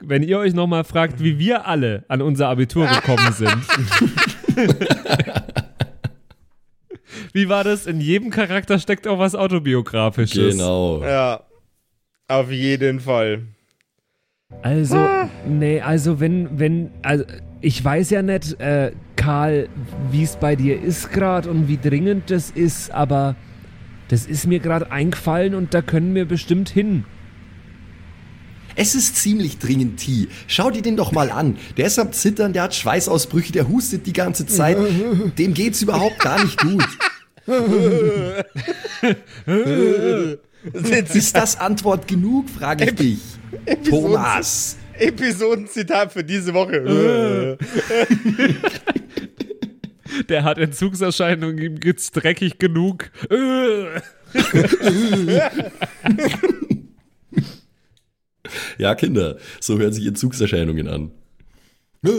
[0.03, 4.57] wenn ihr euch nochmal fragt, wie wir alle an unser Abitur gekommen sind.
[7.33, 7.85] wie war das?
[7.87, 10.53] In jedem Charakter steckt auch was Autobiografisches.
[10.53, 11.03] Genau.
[11.03, 11.43] Ja.
[12.27, 13.43] Auf jeden Fall.
[14.61, 14.97] Also,
[15.47, 17.23] nee, also wenn, wenn, also
[17.61, 19.69] ich weiß ja nicht, äh, Karl,
[20.11, 23.35] wie es bei dir ist gerade und wie dringend das ist, aber
[24.07, 27.05] das ist mir gerade eingefallen und da können wir bestimmt hin.
[28.75, 30.27] Es ist ziemlich dringend, T.
[30.47, 31.57] Schau dir den doch mal an.
[31.77, 34.77] Der ist am Zittern, der hat Schweißausbrüche, der hustet die ganze Zeit.
[35.37, 36.87] Dem geht's überhaupt gar nicht gut.
[41.13, 43.19] Ist das Antwort genug, frage ich dich.
[43.89, 44.77] Thomas.
[44.93, 47.57] Episodenzitat für diese Woche.
[50.29, 53.09] Der hat Entzugserscheinungen, ihm geht's dreckig genug.
[58.77, 61.11] Ja, Kinder, so hören sich Entzugserscheinungen an.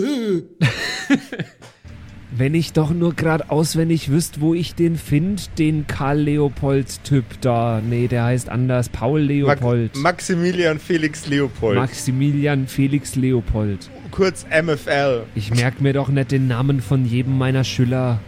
[2.43, 7.81] Wenn ich doch nur gerade auswendig wüsste, wo ich den finde, den Karl Leopold-Typ da.
[7.81, 8.89] Nee, der heißt anders.
[8.89, 9.97] Paul Max Leopold.
[9.99, 11.77] Maximilian Felix Leopold.
[11.77, 13.89] Maximilian Felix Leopold.
[14.11, 15.23] Kurz MFL.
[15.37, 18.19] Ich merke mir doch nicht den Namen von jedem meiner Schüler.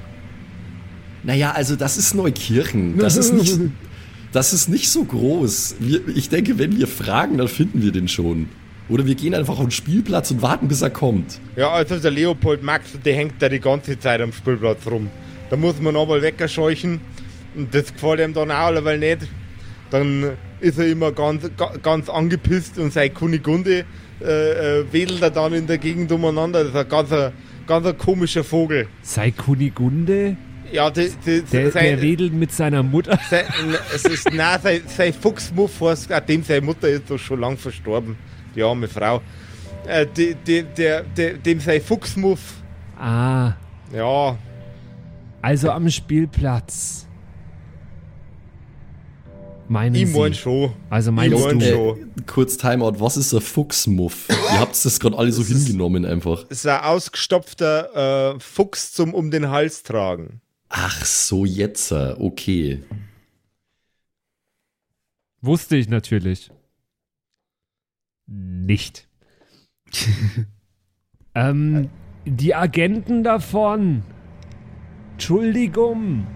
[1.25, 2.97] Naja, also das ist Neukirchen.
[2.99, 3.59] Das ist nicht,
[4.33, 5.75] das ist nicht so groß.
[5.81, 8.49] Wir, ich denke, wenn wir fragen, dann finden wir den schon.
[8.89, 11.41] Oder wir gehen einfach auf den Spielplatz und warten, bis er kommt.
[11.57, 15.09] Ja, also der Leopold Max, der hängt da die ganze Zeit am Spielplatz rum.
[15.51, 17.01] Da muss man aber wegscheuchen.
[17.57, 19.21] Und das gefällt ihm dann auch alleweil nicht.
[19.91, 23.85] Dann ist er immer ganz, ga- ganz angepisst und seine Kunigunde
[24.21, 26.61] äh, äh, wedelt er dann in der Gegend umeinander.
[26.65, 27.11] Das ist ein ganz,
[27.67, 28.87] ganz ein komischer Vogel.
[29.03, 30.37] Sei Kunigunde?
[30.73, 33.19] Ja, die, die, Der, sein- der wedelt mit seiner Mutter.
[33.31, 33.45] sein,
[33.95, 35.79] es ist, nein, sein, sein Fuchsmuff
[36.29, 38.17] dem seine Mutter ist doch schon lang verstorben.
[38.55, 39.21] Die arme Frau.
[39.87, 42.55] Äh, die, die, der, der, dem sein Fuchsmuff,
[42.99, 43.55] Ah,
[43.93, 44.39] ja,
[45.43, 47.07] also am Spielplatz.
[49.69, 50.73] Meinen ich mein schon.
[50.91, 51.67] Also Ich meinst mein du?
[51.67, 52.11] schon.
[52.27, 54.27] Kurz Timeout, was ist ein Fuchsmuff?
[54.29, 56.45] Ihr habt das gerade alle so hingenommen einfach.
[56.51, 60.41] Es ist ein ausgestopfter äh, Fuchs zum um den Hals tragen.
[60.69, 62.83] Ach so, jetzt, äh, okay.
[65.41, 66.51] Wusste ich natürlich.
[68.27, 69.09] Nicht.
[71.35, 71.91] ähm,
[72.25, 74.03] die Agenten davon.
[75.13, 76.27] Entschuldigung.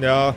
[0.00, 0.34] Ja,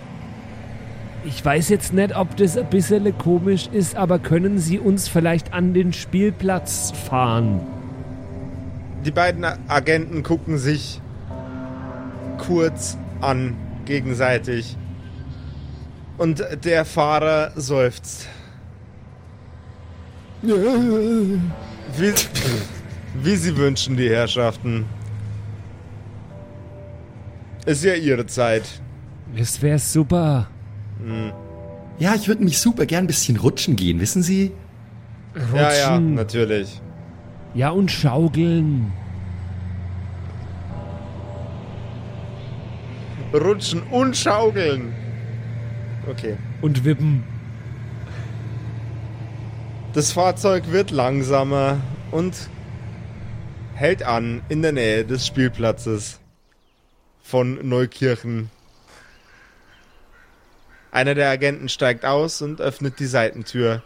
[1.23, 5.53] Ich weiß jetzt nicht, ob das ein bisschen komisch ist, aber können Sie uns vielleicht
[5.53, 7.61] an den Spielplatz fahren?
[9.05, 10.99] die beiden Agenten gucken sich
[12.39, 13.55] kurz an,
[13.85, 14.75] gegenseitig.
[16.17, 18.27] Und der Fahrer seufzt.
[20.41, 22.13] Wie,
[23.23, 24.85] wie Sie wünschen, die Herrschaften.
[27.65, 28.63] Ist ja Ihre Zeit.
[29.35, 30.47] Das wäre super.
[31.97, 34.51] Ja, ich würde mich super gern ein bisschen rutschen gehen, wissen Sie?
[35.53, 36.13] Ja, ja, Rutschen.
[36.13, 36.81] natürlich.
[37.53, 38.93] Ja, und schaukeln.
[43.33, 44.93] Rutschen und schaukeln.
[46.07, 46.37] Okay.
[46.61, 47.23] Und wippen.
[49.93, 51.79] Das Fahrzeug wird langsamer
[52.11, 52.49] und
[53.73, 56.19] hält an in der Nähe des Spielplatzes
[57.21, 58.51] von Neukirchen.
[60.91, 63.83] Einer der Agenten steigt aus und öffnet die Seitentür.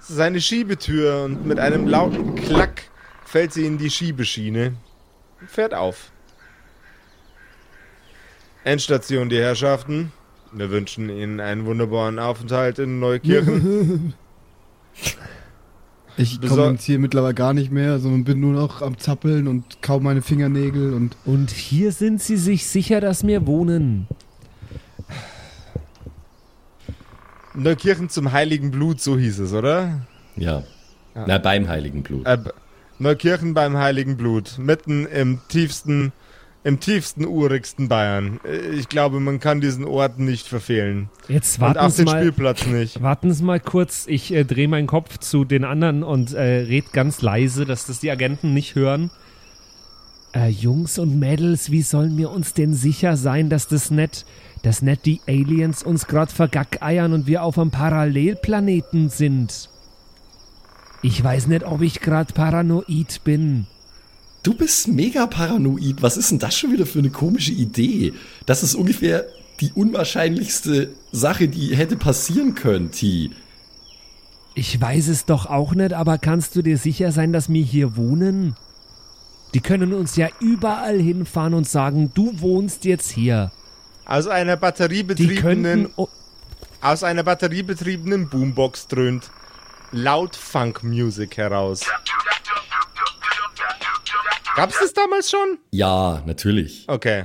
[0.00, 2.84] Es ist eine Schiebetür und mit einem lauten Klack
[3.24, 4.74] fällt sie in die Schiebeschiene
[5.40, 6.10] und fährt auf.
[8.64, 10.12] Endstation, die Herrschaften.
[10.52, 14.14] Wir wünschen Ihnen einen wunderbaren Aufenthalt in Neukirchen.
[16.16, 20.20] Ich kommuniziere mittlerweile gar nicht mehr, sondern bin nur noch am Zappeln und kaum meine
[20.20, 24.06] Fingernägel und Und hier sind sie sich sicher, dass wir wohnen.
[27.54, 30.06] Neukirchen zum Heiligen Blut, so hieß es, oder?
[30.36, 30.62] Ja.
[31.14, 32.26] Na, beim Heiligen Blut.
[32.26, 32.38] Äh,
[32.98, 36.12] Neukirchen beim Heiligen Blut, mitten im tiefsten,
[36.62, 38.40] im tiefsten, urigsten Bayern.
[38.44, 41.08] Äh, Ich glaube, man kann diesen Ort nicht verfehlen.
[41.28, 42.20] Jetzt Und warten auch Sie den mal.
[42.20, 43.02] Spielplatz nicht.
[43.02, 46.92] Warten Sie mal kurz, ich äh, drehe meinen Kopf zu den anderen und äh, red
[46.92, 49.10] ganz leise, dass das die Agenten nicht hören.
[50.32, 54.26] Äh, Jungs und Mädels, wie sollen wir uns denn sicher sein, dass das nicht,
[54.62, 59.70] dass nicht die Aliens uns grad vergackeiern und wir auf einem Parallelplaneten sind?
[61.02, 63.66] Ich weiß nicht, ob ich grad paranoid bin.
[64.42, 66.02] Du bist mega paranoid.
[66.02, 68.14] Was ist denn das schon wieder für eine komische Idee?
[68.46, 69.26] Das ist ungefähr
[69.60, 73.30] die unwahrscheinlichste Sache, die hätte passieren können, T.
[74.54, 77.96] Ich weiß es doch auch nicht, aber kannst du dir sicher sein, dass wir hier
[77.96, 78.56] wohnen?
[79.52, 83.52] Die können uns ja überall hinfahren und sagen, du wohnst jetzt hier.
[84.06, 85.88] Aus einer batteriebetriebenen,
[86.80, 89.30] aus einer batteriebetriebenen Boombox dröhnt
[89.92, 91.84] laut Funk-Music heraus.
[94.60, 95.56] Gab's das damals schon?
[95.70, 96.84] Ja, natürlich.
[96.86, 97.24] Okay.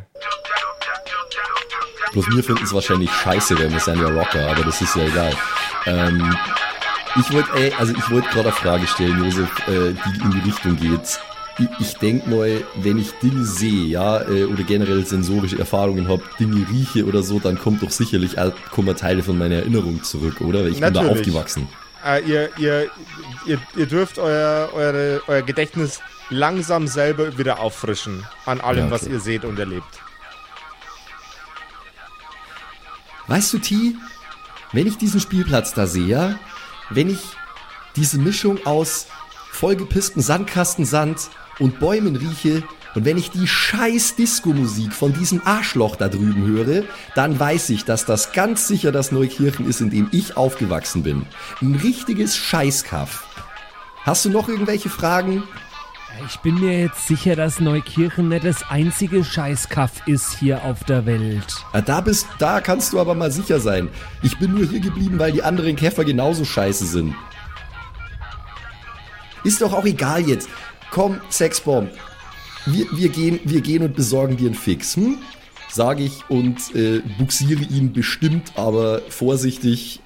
[2.14, 5.04] Bloß wir finden es wahrscheinlich scheiße, denn wir sind ja Rocker, aber das ist ja
[5.04, 5.34] egal.
[5.86, 6.34] Ähm,
[7.20, 10.50] ich wollte, ey, also ich wollte gerade eine Frage stellen, Josef, äh, die in die
[10.50, 11.20] Richtung geht.
[11.60, 16.24] Ich, ich denk mal, wenn ich Dinge sehe, ja, äh, oder generell sensorische Erfahrungen habe,
[16.40, 20.40] Dinge rieche oder so, dann kommt doch sicherlich auch, kommen Teile von meiner Erinnerung zurück,
[20.40, 20.60] oder?
[20.60, 21.20] Weil ich bin da Natürlich.
[21.20, 21.68] aufgewachsen.
[22.06, 22.92] Äh, ihr, ihr,
[23.48, 29.04] ihr, ihr dürft euer, eure, euer Gedächtnis langsam selber wieder auffrischen an allem, Ja, was
[29.04, 29.14] okay.
[29.14, 29.88] ihr seht und erlebt.
[33.28, 33.96] Weißt du, T,
[34.72, 36.38] wenn ich diesen Spielplatz da sehe,
[36.92, 37.22] wenn ich
[37.96, 39.08] diese Mischung aus
[39.52, 42.64] vollgepissten Sandkastensand und Bäumen rieche
[42.96, 47.84] und wenn ich die scheiß Disco-Musik von diesem Arschloch da drüben höre, dann weiß ich,
[47.86, 51.26] dass das ganz sicher das Neukirchen ist, in dem ich aufgewachsen bin.
[51.62, 53.28] Ein richtiges Scheißkaff.
[54.04, 55.44] Hast du noch irgendwelche Fragen?
[56.28, 61.06] Ich bin mir jetzt sicher, dass Neukirchen nicht das einzige Scheißkaff ist hier auf der
[61.06, 61.46] Welt.
[61.74, 63.90] Ah, Da bist, da kannst du aber mal sicher sein.
[64.22, 67.14] Ich bin nur hier geblieben, weil die anderen Käfer genauso scheiße sind.
[69.44, 70.48] Ist doch auch egal jetzt.
[70.90, 71.90] Komm, Sexbomb.
[72.66, 75.18] Wir, wir, gehen, wir gehen und besorgen dir einen Fix, hm?
[75.72, 80.00] Sag ich und äh, buxiere ihn bestimmt, aber vorsichtig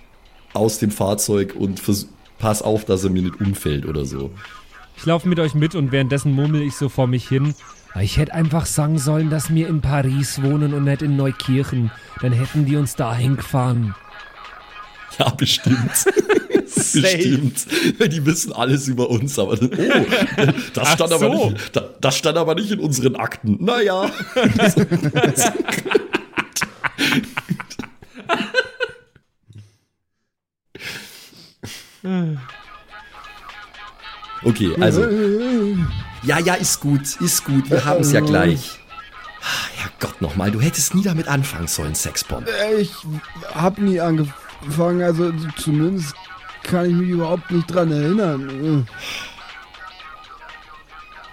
[0.53, 1.81] aus dem Fahrzeug und
[2.39, 4.31] pass auf, dass er mir nicht umfällt oder so.
[4.97, 7.53] Ich laufe mit euch mit und währenddessen murmel ich so vor mich hin.
[7.93, 11.91] "Ah, Ich hätte einfach sagen sollen, dass wir in Paris wohnen und nicht in Neukirchen.
[12.21, 13.95] Dann hätten die uns dahin gefahren.
[15.17, 15.77] Ja, bestimmt.
[16.75, 17.65] bestimmt.
[18.11, 19.67] Die wissen alles über uns, aber oh,
[20.73, 21.49] das stand, aber so.
[21.51, 23.57] nicht, da- das stand aber nicht in unseren Akten.
[23.63, 24.09] Naja.
[34.43, 35.07] Okay, also.
[36.23, 37.69] Ja, ja, ist gut, ist gut.
[37.69, 38.79] Wir haben es ja gleich.
[39.75, 42.47] Herrgott nochmal, du hättest nie damit anfangen sollen, Sexbomb.
[42.77, 42.91] Ich
[43.53, 46.13] hab nie angefangen, also zumindest
[46.63, 48.87] kann ich mich überhaupt nicht dran erinnern.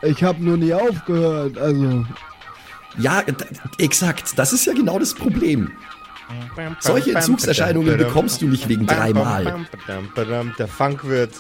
[0.03, 2.05] Ich hab nur nie aufgehört, also.
[2.99, 3.23] Ja,
[3.79, 4.39] exakt.
[4.39, 5.71] Das ist ja genau das Problem.
[6.81, 9.67] Solche Entzugserscheinungen bekommst du nicht wegen dreimal.
[10.59, 11.35] Der Funk wird,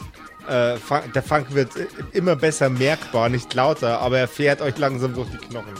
[0.48, 1.70] äh, Funk, der Funk wird
[2.12, 5.72] immer besser merkbar, nicht lauter, aber er fährt euch langsam durch die Knochen.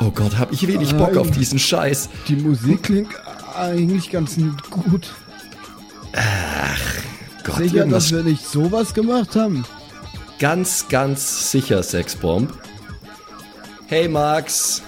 [0.00, 2.10] Oh Gott, hab ich wenig Bock auf diesen Scheiß.
[2.28, 3.10] Die Musik klingt
[3.56, 4.36] eigentlich ganz
[4.70, 5.14] gut.
[7.44, 9.64] Gott, Sicher, dass wir nicht sowas gemacht haben.
[10.38, 12.52] Ganz, ganz sicher, Sexbomb.
[13.86, 14.82] Hey Max.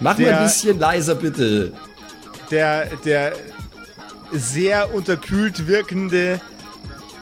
[0.00, 1.72] Mach mal Der- ein bisschen leiser, bitte.
[2.50, 3.32] Der, der
[4.32, 6.40] sehr unterkühlt wirkende,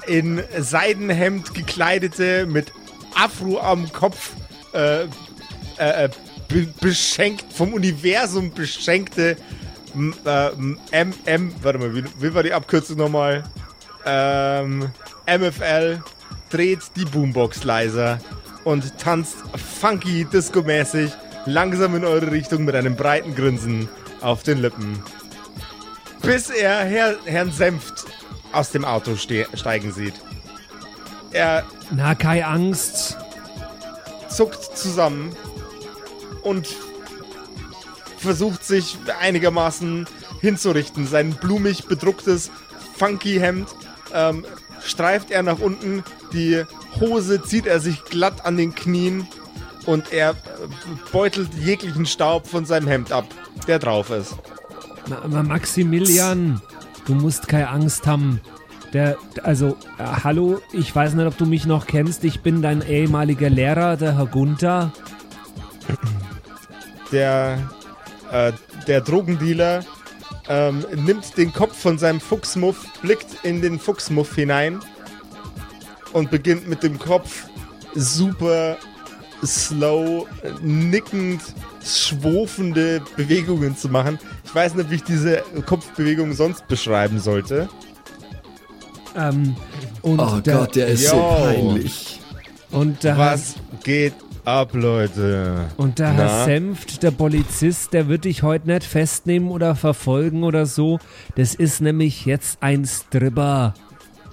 [0.07, 2.73] in Seidenhemd gekleidete, mit
[3.15, 4.33] Afro am Kopf,
[4.75, 5.07] äh, äh,
[5.79, 6.09] äh,
[6.49, 9.37] be beschenkt, vom Universum beschenkte
[9.95, 10.49] m, äh,
[10.91, 13.45] M, M, warte mal, wie, wie war die Abkürzung nochmal?
[14.05, 14.91] Ähm,
[15.27, 16.03] MFL
[16.51, 18.19] dreht die Boombox leiser
[18.65, 19.37] und tanzt
[19.81, 21.13] funky disco-mäßig
[21.47, 23.89] langsam in eure Richtung mit einem breiten Grinsen
[24.21, 25.03] auf den Lippen.
[26.23, 28.05] Bis er Herr, Herrn Senft
[28.53, 30.15] aus dem Auto ste steigen sieht.
[31.33, 33.17] Er Na, keine Angst.
[34.29, 35.35] zuckt zusammen
[36.43, 36.69] und
[38.19, 40.07] versucht sich einigermaßen
[40.41, 41.07] hinzurichten.
[41.07, 42.51] Sein blumig bedrucktes,
[42.97, 43.69] funky Hemd
[44.15, 44.45] ähm,
[44.85, 46.65] streift er nach unten, die
[47.01, 49.27] Hose zieht er sich glatt an den Knien
[49.87, 50.35] und er äh,
[51.11, 53.27] beutelt jeglichen Staub von seinem Hemd ab,
[53.67, 54.37] der drauf ist.
[55.09, 56.61] Ma Ma Maximilian,
[57.07, 58.41] du musst keine Angst haben.
[58.93, 62.25] Der, also, äh, hallo, ich weiß nicht, ob du mich noch kennst.
[62.25, 64.93] Ich bin dein ehemaliger Lehrer, der Herr Gunther.
[67.11, 67.59] Der,
[68.31, 68.53] äh,
[68.87, 69.85] der Drogendealer
[70.49, 74.81] ähm, nimmt den Kopf von seinem Fuchsmuff, blickt in den Fuchsmuff hinein
[76.13, 77.45] und beginnt mit dem Kopf
[77.95, 78.77] super
[79.45, 80.27] slow,
[80.61, 81.41] nickend,
[81.85, 84.19] schwofende Bewegungen zu machen.
[84.45, 87.69] Ich weiß nicht, wie ich diese Kopfbewegung sonst beschreiben sollte.
[89.17, 89.57] Ähm,
[90.03, 91.11] und Oh der, Gott, der ist Yo.
[91.11, 92.21] so peinlich.
[92.71, 94.15] Und der, Was geht
[94.45, 95.67] ab, Leute?
[95.77, 96.45] Und der Herr Na?
[96.45, 100.99] Senft, der Polizist, der wird dich heute nicht festnehmen oder verfolgen oder so.
[101.37, 103.75] Das ist nämlich jetzt ein Stripper.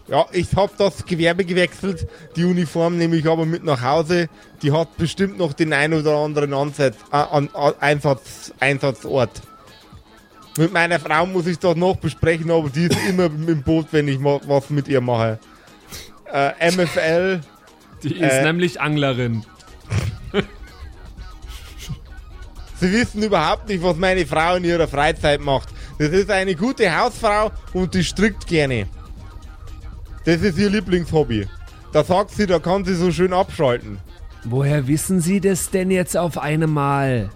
[0.07, 2.07] Ja, ich hab das Gewerbe gewechselt.
[2.35, 4.27] Die Uniform nehme ich aber mit nach Hause.
[4.63, 9.41] Die hat bestimmt noch den ein oder anderen Ansatz, äh, an, an, Einsatz, Einsatzort.
[10.57, 14.07] Mit meiner Frau muss ich das noch besprechen, aber die ist immer im Boot, wenn
[14.07, 15.37] ich ma was mit ihr mache.
[16.31, 17.41] Äh, MFL,
[18.03, 18.43] Die ist Äh.
[18.43, 19.43] nämlich Anglerin.
[22.79, 25.69] Sie wissen überhaupt nicht, was meine Frau in ihrer Freizeit macht.
[25.97, 28.87] Das ist eine gute Hausfrau und die strickt gerne.
[30.23, 31.47] Das ist ihr Lieblingshobby.
[31.91, 33.97] Da sagt sie, da kann sie so schön abschalten.
[34.45, 37.29] Woher wissen Sie das denn jetzt auf einmal?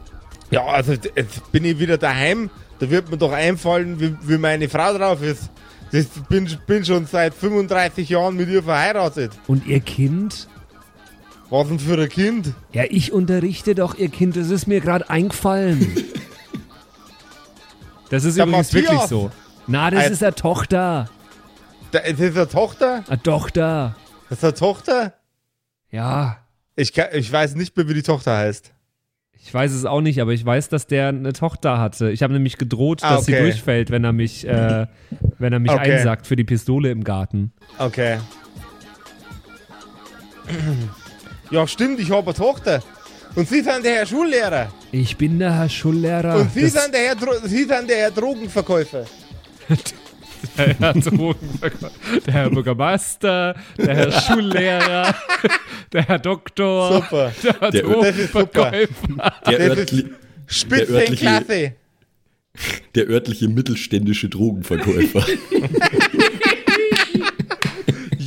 [0.52, 2.50] Ja, also jetzt bin ich wieder daheim.
[2.80, 5.50] Da wird mir doch einfallen, wie, wie meine Frau drauf ist.
[5.92, 9.32] Ich bin, bin schon seit 35 Jahren mit ihr verheiratet.
[9.48, 10.48] Und Ihr Kind?
[11.54, 12.52] Was denn für ein Kind?
[12.72, 15.88] Ja, ich unterrichte doch Ihr Kind, das ist mir gerade eingefallen.
[18.10, 18.92] Das ist Der übrigens Matthias.
[18.92, 19.30] wirklich so.
[19.68, 21.10] Na, das Ein- ist eine Tochter.
[21.92, 23.04] Da, ist das eine Tochter?
[23.08, 23.96] Eine Tochter.
[24.30, 25.14] Das ist eine Tochter?
[25.92, 26.38] Ja.
[26.76, 28.74] Ich, kann, ich weiß nicht mehr, wie die Tochter heißt.
[29.40, 32.10] Ich weiß es auch nicht, aber ich weiß, dass der eine Tochter hatte.
[32.10, 33.44] Ich habe nämlich gedroht, Ah, dass sie okay.
[33.44, 34.88] durchfällt, wenn er mich, äh,
[35.38, 35.98] wenn er mich Okay.
[35.98, 37.54] einsackt für die Pistole im Garten.
[37.78, 38.18] Okay.
[41.54, 42.82] Ja, stimmt, ich habe eine Tochter.
[43.36, 44.74] Und Sie sind der Herr Schullehrer.
[44.92, 46.38] Ich bin der Herr Schullehrer.
[46.38, 49.06] Und Sie sind, der Herr, Dro Sie sind der Herr Drogenverkäufer.
[50.58, 51.92] Der Herr, Drogenverkäufer,
[52.28, 55.16] der Herr Bürgermeister, der Herr Schullehrer,
[55.94, 57.32] der Herr Doktor, Super.
[57.42, 57.82] der Herr Der-.
[57.84, 59.32] Drogenverkäufer.
[59.48, 60.10] Der, Das ist örtli
[60.48, 61.74] Spitzenklasse.
[62.94, 65.26] der örtliche mittelständische Drogenverkäufer.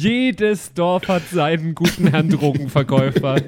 [0.07, 3.41] Jedes Dorf hat seinen guten Herrn Drogenverkäufer.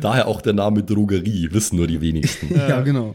[0.00, 2.52] Daher auch der Name Drogerie, wissen nur die wenigsten.
[2.52, 3.14] Ja, genau.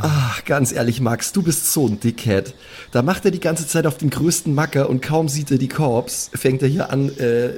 [0.00, 2.54] Ach, ganz ehrlich, Max, du bist so ein Dickhead.
[2.90, 5.68] Da macht er die ganze Zeit auf den größten Macker und kaum sieht er die
[5.68, 7.50] Korps, fängt er hier an, äh,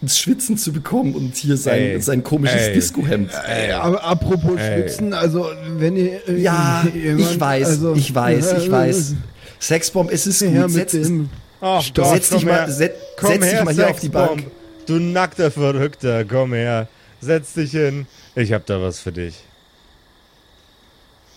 [0.00, 2.72] ins Schwitzen zu bekommen und hier sein, Ey, sein komisches.
[2.72, 3.30] Disco-Hemd.
[3.34, 4.82] Apropos Ey.
[4.82, 6.28] Schwitzen, also wenn ihr.
[6.28, 9.14] äh, Ja, jemand- ich weiß, also, ich weiß, ich äh, weiß.
[9.60, 10.52] Sexbomb, es ist gut.
[10.52, 11.28] mit Setz, dem.
[11.60, 12.70] Ach setz dich komm mal, her.
[12.70, 14.08] set, Komm setz dich her, mal hier auf die.
[14.08, 14.46] Bank.
[14.86, 16.86] Du nackter Verrückter, komm her.
[17.20, 18.06] Setz dich hin.
[18.36, 19.34] Ich hab da was für dich.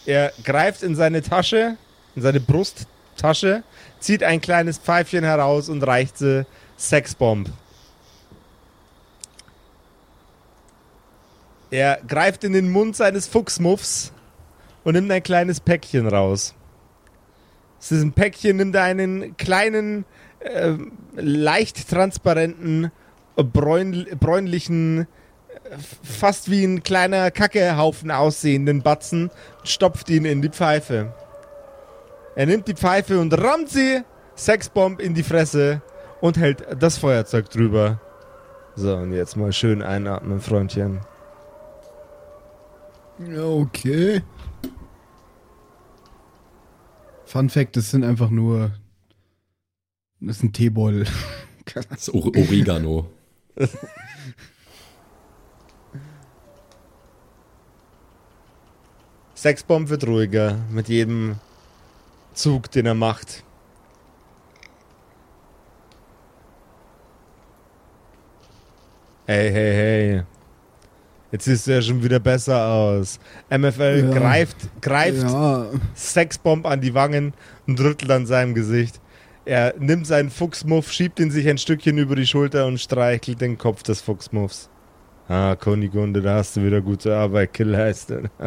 [0.06, 1.78] Er greift in seine Tasche,
[2.16, 3.64] in seine Brusttasche,
[4.00, 6.46] zieht ein kleines Pfeifchen heraus und reicht sie
[6.78, 7.50] Sexbomb.
[11.72, 14.12] Er greift in den Mund seines Fuchsmuffs
[14.84, 16.54] und nimmt ein kleines Päckchen raus.
[17.80, 20.06] Aus diesem Päckchen nimmt er einen kleinen,
[20.42, 22.92] ähm, leicht transparenten,
[23.36, 25.08] bräun, bräunlichen
[26.04, 31.14] fast wie ein kleiner Kackehaufen aussehenden Batzen und stopft ihn in die Pfeife.
[32.36, 34.02] Er nimmt die Pfeife und rammt sie
[34.36, 35.82] Sexbomb in die Fresse
[36.22, 38.00] und hält das Feuerzeug drüber.
[38.76, 41.02] So, und jetzt mal schön einatmen, Freundchen.
[43.30, 44.24] Ja, okay.
[47.26, 48.72] Fun Fact, das sind einfach nur.
[50.20, 51.06] Das ist ein Teebeutel.
[51.74, 53.08] Das ist Or Oregano.
[59.36, 61.36] Sexbomb wird ruhiger mit jedem
[62.34, 63.44] Zug, den er macht.
[69.28, 70.24] Hey, hey, hey.
[71.32, 73.20] Jetzt siehst du ja schon wieder besser aus.
[73.50, 74.20] MFL Ja.
[74.20, 77.34] greift, greift Ja, Sexbomb an die Wangen
[77.68, 79.00] und rüttelt an seinem Gesicht.
[79.46, 83.58] Er nimmt seinen Fuchsmuff, schiebt ihn sich ein Stückchen über die Schulter und streichelt den
[83.58, 84.70] Kopf des Fuchsmuffs.
[85.28, 88.30] Ah, Kunigunde, da hast du wieder gute Arbeit geleistet.
[88.40, 88.46] oh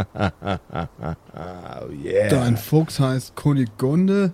[2.05, 2.28] yeah.
[2.28, 4.32] dein Fuchs heißt Kunigunde.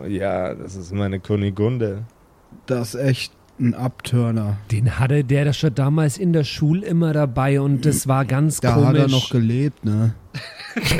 [0.00, 2.04] Oh ja, das ist meine Kunigunde.
[2.66, 4.56] Das ist echt ein Abturner.
[4.70, 8.60] Den hatte der das schon damals in der Schule immer dabei und das war ganz
[8.60, 8.88] Da komisch.
[8.88, 10.14] hat er noch gelebt, ne?
[10.74, 10.82] Das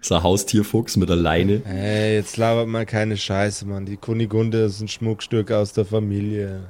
[0.00, 1.62] ist ein Haustierfuchs mit der Leine.
[1.64, 3.86] Ey, jetzt labert mal keine Scheiße, Mann.
[3.86, 6.64] Die Kunigunde ist ein Schmuckstück aus der Familie.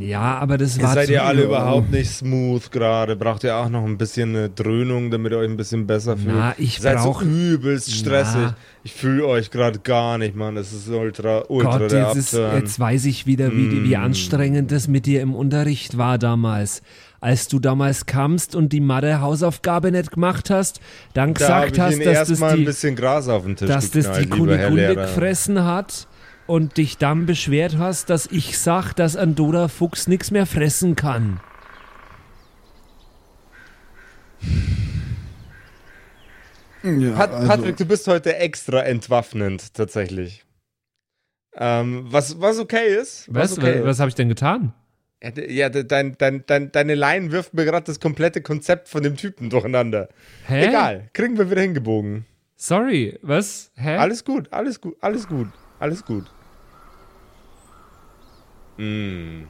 [0.00, 3.16] Ja, aber das war seid ihr alle überhaupt nicht smooth gerade.
[3.16, 6.34] Braucht ihr auch noch ein bisschen eine Dröhnung, damit ihr euch ein bisschen besser fühlt?
[6.34, 8.34] Na, ich seid brauch- so übelst stressig.
[8.40, 8.56] Na.
[8.82, 10.54] Ich fühle euch gerade gar nicht, Mann.
[10.54, 13.96] Das ist ultra, ultra Gott, der jetzt, ist, jetzt weiß ich wieder, wie, die- wie
[13.96, 14.00] Mm.
[14.02, 16.82] anstrengend das mit dir im Unterricht war damals.
[17.20, 20.80] Als du damals kamst und die Mathe-Hausaufgabe nicht gemacht hast,
[21.14, 24.12] dann Da gesagt hast, dass das ein die, bisschen Gras auf den Tisch dass das
[24.12, 25.06] die geknallt, lieber Herr Kunigunde Lehrer.
[25.06, 26.06] gefressen hat
[26.46, 30.94] und dich dann beschwert hast, dass ich sag, dass ein Doda Fuchs nichts mehr fressen
[30.96, 31.40] kann.
[36.82, 40.44] Ja, Pat also, Patrick, du bist heute extra entwaffnend, tatsächlich.
[41.56, 43.26] Ähm, was, was okay ist.
[43.32, 44.74] Was, okay was habe ich denn getan?
[45.22, 48.88] Ja, de- Ja, de- dein, dein, dein, deine Line wirft mir gerade das komplette Konzept
[48.88, 50.08] von dem Typen durcheinander.
[50.46, 50.66] Hä?
[50.66, 52.26] Egal, kriegen wir wieder hingebogen.
[52.56, 53.70] Sorry, was?
[53.76, 53.96] Hä?
[53.96, 55.48] Alles gut, alles gut, alles gut,
[55.84, 56.24] alles gut.
[58.78, 59.42] Mm.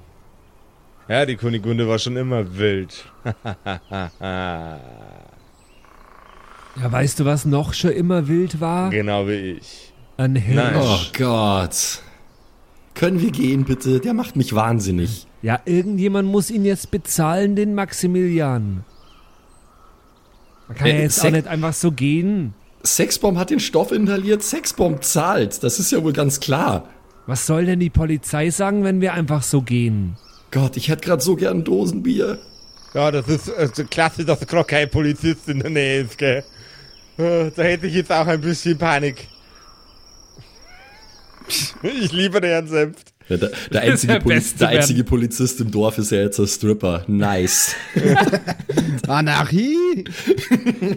[1.09, 3.05] Ja, die Kunigunde war schon immer wild.
[6.77, 8.91] Ja, weißt du, was noch schon immer wild war?
[8.91, 9.93] genau wie ich.
[10.17, 10.57] Ein Hirsch.
[10.57, 10.75] Nein.
[10.77, 12.03] Oh Gott.
[12.95, 14.01] Können wir gehen, bitte?
[14.01, 15.29] Der macht mich wahnsinnig.
[15.43, 18.85] Ja, irgendjemand muss ihn jetzt bezahlen, den Maximilian.
[20.67, 22.55] Man kann Äh, ja jetzt auch Sek- nicht einfach so gehen.
[22.87, 25.63] Sexbomb hat den Stoff inhaliert, Sexbomb zahlt.
[25.63, 26.89] Das ist ja wohl ganz klar.
[27.27, 30.17] Was soll denn die Polizei sagen, wenn wir einfach so gehen?
[30.51, 32.39] Gott, ich hätte gerade so gern Dosenbier.
[32.93, 36.45] Ja, das ist äh, so klasse, dass gerade kein Polizist in der Nähe ist, gell?
[37.17, 39.29] Äh, Da hätte ich jetzt auch ein bisschen Panik.
[41.83, 43.14] Ich liebe den Herrn Senft.
[43.29, 47.05] Ja, der, der, einzige der der einzige Polizist im Dorf ist ja jetzt ein Stripper.
[47.07, 47.75] Nice.
[49.09, 50.05] Anarchie?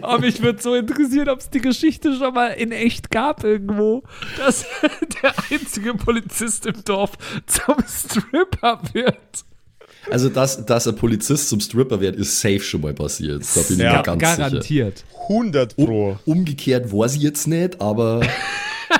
[0.02, 4.02] Oh, mich würde so interessieren, ob es die Geschichte schon mal in echt gab irgendwo,
[4.36, 4.66] dass
[5.22, 7.12] der einzige Polizist im Dorf
[7.46, 9.16] zum Stripper wird.
[10.10, 13.42] Also, dass, dass ein Polizist zum Stripper wird, ist safe schon mal passiert.
[13.54, 14.36] Da bin ich Ja, mir ganz sicher.
[14.36, 15.04] Garantiert.
[15.28, 16.18] 100 Pro.
[16.24, 18.20] Umgekehrt war sie jetzt nicht, aber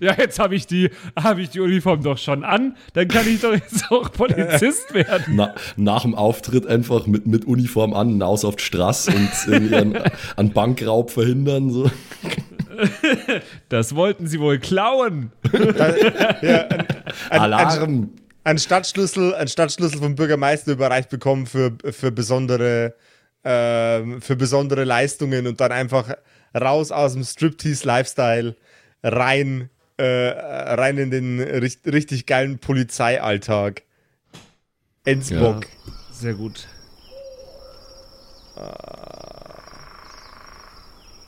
[0.00, 2.76] Ja, jetzt habe ich, die- hab ich die Uniform doch schon an.
[2.94, 5.34] Dann kann ich doch jetzt auch Polizist werden.
[5.36, 9.74] na, nach dem Auftritt einfach mit, mit Uniform an, hinaus auf die Straße und irgendwie
[9.76, 9.98] einen,
[10.36, 11.70] einen Bankraub verhindern.
[11.70, 11.90] So.
[13.68, 15.32] Das wollten sie wohl klauen.
[15.52, 18.10] Ein, Alarm!
[18.44, 22.94] ein, Stadtschlüssel, ein Stadtschlüssel vom Bürgermeister überreicht bekommen für, für, besondere,
[23.44, 26.14] ähm, für besondere Leistungen und dann einfach
[26.58, 28.54] raus aus dem Striptease-Lifestyle
[29.02, 30.04] rein, äh,
[30.74, 33.82] rein in den richt, richtig geilen Polizeialltag.
[35.04, 35.66] Ensbock.
[36.12, 36.66] Sehr gut.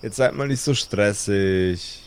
[0.03, 2.03] Jetzt seid mal nicht so stressig.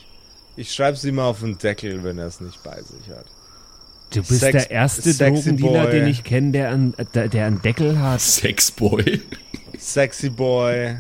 [0.55, 3.25] Ich schreibe sie mal auf den Deckel, wenn er es nicht bei sich hat.
[4.11, 7.99] Du bist Sex- der erste Drogendealer, den ich kenne, der, einen- der, der einen Deckel
[7.99, 8.21] hat.
[8.21, 9.21] Sexboy.
[9.79, 10.97] Sexy Boy.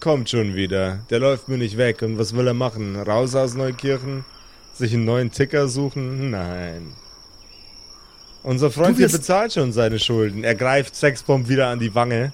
[0.00, 1.00] Kommt schon wieder.
[1.10, 2.02] Der läuft mir nicht weg.
[2.02, 2.96] Und was will er machen?
[2.96, 4.24] Raus aus Neukirchen?
[4.78, 6.30] Sich einen neuen Ticker suchen?
[6.30, 6.92] Nein.
[8.42, 10.44] Unser Freund hier bezahlt schon seine Schulden.
[10.44, 12.32] Er greift Sexbomb wieder an die Wange.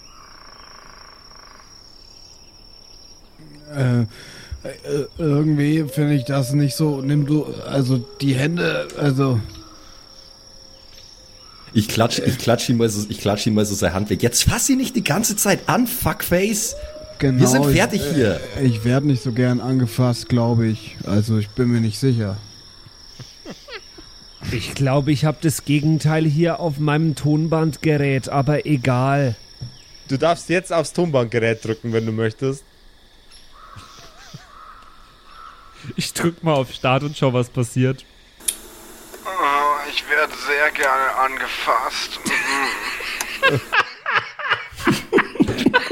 [3.74, 7.01] Äh, äh, irgendwie finde ich das nicht so.
[7.01, 9.40] Nimm du, also die Hände, also
[11.74, 14.22] Ich klatsch, ich klatsch ihm mal so, ich klatsch ihm mal so seine Hand weg.
[14.22, 16.76] Jetzt fass ihn nicht die ganze Zeit an, Fuckface.
[17.18, 18.40] Genau, Wir sind fertig ich, hier.
[18.56, 20.96] äh, Ich werde nicht so gern angefasst, glaube ich.
[21.06, 22.36] Also ich bin mir nicht sicher.
[24.50, 29.36] Ich glaube, ich habe das Gegenteil hier auf meinem Tonbandgerät, aber egal.
[30.08, 32.64] Du darfst jetzt aufs Tonbandgerät drücken, wenn du möchtest.
[35.96, 38.04] Ich drück mal auf Start und schau, was passiert.
[39.24, 42.20] Oh, ich werde sehr gerne angefasst.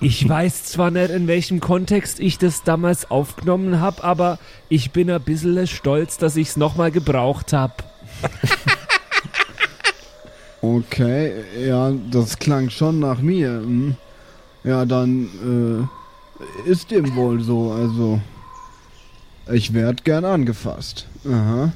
[0.00, 4.38] Ich weiß zwar nicht, in welchem Kontext ich das damals aufgenommen habe, aber
[4.68, 7.74] ich bin ein bisschen stolz, dass ich es nochmal gebraucht habe.
[10.60, 11.32] Okay,
[11.66, 13.48] ja, das klang schon nach mir.
[13.48, 13.96] Hm.
[14.64, 15.88] Ja, dann
[16.66, 17.70] äh, ist dem wohl so.
[17.70, 18.20] Also
[19.52, 21.06] ich werde gern angefasst.
[21.24, 21.72] Aha.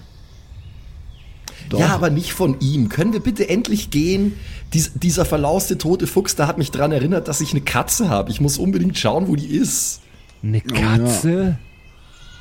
[1.68, 1.78] Doch.
[1.78, 2.88] Ja, aber nicht von ihm.
[2.88, 4.38] Können wir bitte endlich gehen?
[4.72, 8.30] Dies, dieser verlauste tote Fuchs, da hat mich dran erinnert, dass ich eine Katze habe.
[8.30, 10.00] Ich muss unbedingt schauen, wo die ist.
[10.42, 11.58] Eine Katze?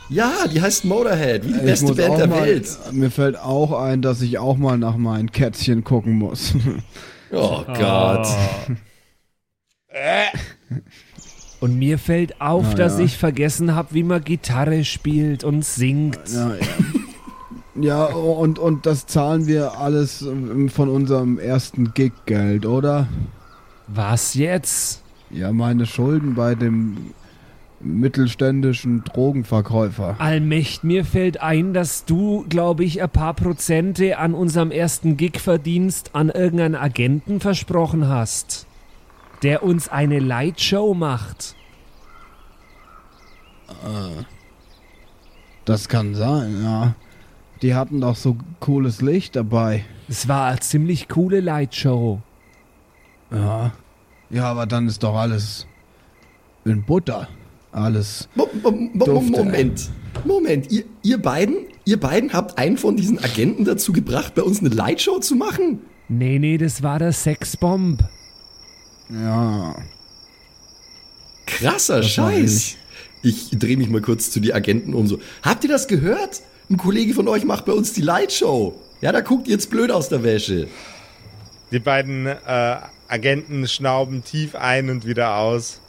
[0.09, 2.67] Ja, die heißt Motorhead, wie die Ich beste Band der mal, Welt.
[2.91, 6.53] Mir fällt auch ein, dass ich auch mal nach meinen Kätzchen gucken muss.
[7.33, 8.27] Oh Gott.
[11.61, 13.05] Und mir fällt auf, Na dass ja.
[13.05, 16.19] ich vergessen habe, wie man Gitarre spielt und singt.
[16.27, 16.61] ja, ja.
[17.75, 23.07] Ja, und, und das zahlen wir alles ähm, von unserem ersten Gig-Geld, oder?
[23.87, 25.01] Was jetzt?
[25.29, 27.13] Ja, meine Schulden bei dem
[27.83, 30.15] mittelständischen Drogenverkäufer.
[30.19, 35.39] Allmächt, mir fällt ein, dass du, glaube ich, ein paar Prozente an unserem ersten Gig
[35.39, 38.67] verdienst an irgendeinen Agenten versprochen hast,
[39.43, 41.55] der uns eine Lightshow macht.
[45.65, 46.93] Das kann sein, ja.
[47.61, 49.85] Die hatten doch so cooles Licht dabei.
[50.09, 52.21] Es war eine ziemlich coole Lightshow.
[53.31, 53.71] Ja.
[54.29, 55.67] Ja, aber dann ist doch alles
[56.65, 57.27] in Butter.
[57.71, 58.27] Alles.
[58.35, 59.31] Mo Mo Mo Dufte.
[59.31, 59.89] Moment.
[60.25, 61.55] Moment, ihr, ihr beiden,
[61.85, 65.79] ihr beiden habt einen von diesen Agenten dazu gebracht, bei uns eine Lightshow zu machen?
[66.09, 68.03] Nee, nee, das war der Sexbomb.
[69.09, 69.75] Ja.
[71.45, 72.75] Krasser Das Scheiß.
[73.23, 75.19] Ich drehe mich mal kurz zu die Agenten um so.
[75.43, 76.41] Habt ihr das gehört?
[76.71, 78.79] Ein Kollege von euch macht bei uns die Lightshow.
[79.01, 80.69] Ja, da guckt ihr jetzt blöd aus der Wäsche.
[81.69, 82.77] Die beiden äh,
[83.09, 85.81] Agenten schnauben tief ein und wieder aus,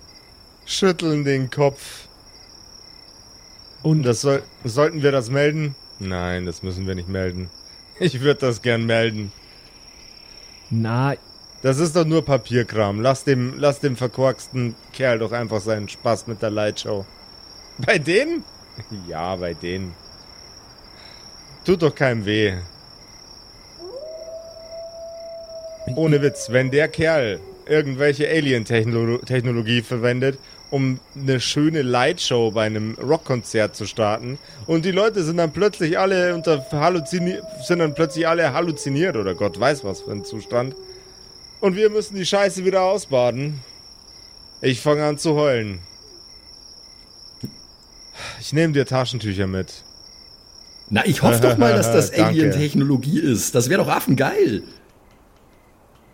[0.66, 2.08] schütteln den Kopf.
[3.84, 5.76] Und Das soll, sollten wir das melden?
[6.00, 7.48] Nein, das müssen wir nicht melden.
[8.00, 9.30] Ich würde das gern melden.
[10.68, 11.14] na,
[11.62, 13.00] Das ist doch nur Papierkram.
[13.00, 17.06] Lass dem, lass dem verkorksten Kerl doch einfach seinen Spaß mit der Lightshow.
[17.78, 18.42] Bei denen?
[19.06, 19.94] Ja, bei denen.
[21.64, 22.54] Tut doch keinem weh.
[25.94, 30.38] Ohne Witz, wenn der Kerl irgendwelche Alien-Technologie verwendet,
[30.70, 35.98] um eine schöne Lightshow bei einem Rockkonzert zu starten und die Leute sind dann plötzlich
[35.98, 40.74] alle unter sind dann plötzlich alle halluziniert oder Gott weiß was für ein Zustand.
[41.60, 43.60] Und wir müssen die Scheiße wieder ausbaden.
[44.62, 45.78] Ich fange an zu heulen.
[48.40, 49.84] Ich nehme dir Taschentücher mit.
[50.94, 52.12] Na, ich hoffe doch mal, dass das.
[52.18, 53.54] Alien-Technologie ist.
[53.54, 54.62] Das wäre doch affengeil.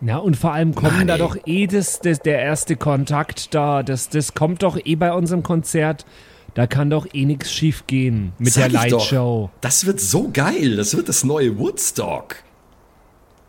[0.00, 1.18] na und vor allem kommen Mann, da ey.
[1.18, 3.82] doch eh das, das, der erste Kontakt da.
[3.82, 6.06] Das, das kommt doch eh bei unserem Konzert.
[6.54, 8.98] Da kann doch eh nichts schief gehen mit Sag der doch.
[9.00, 9.50] Lightshow.
[9.60, 10.76] Das wird so geil.
[10.76, 12.36] Das wird das neue Woodstock.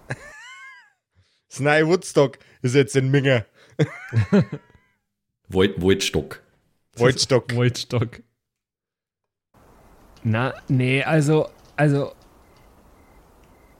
[1.52, 3.46] Sny Woodstock ist jetzt in Minge.
[5.48, 6.42] Void, Voidstock.
[6.96, 7.54] Woodstock.
[7.56, 8.22] Voidstock.
[10.24, 12.12] Na, nee, also, also.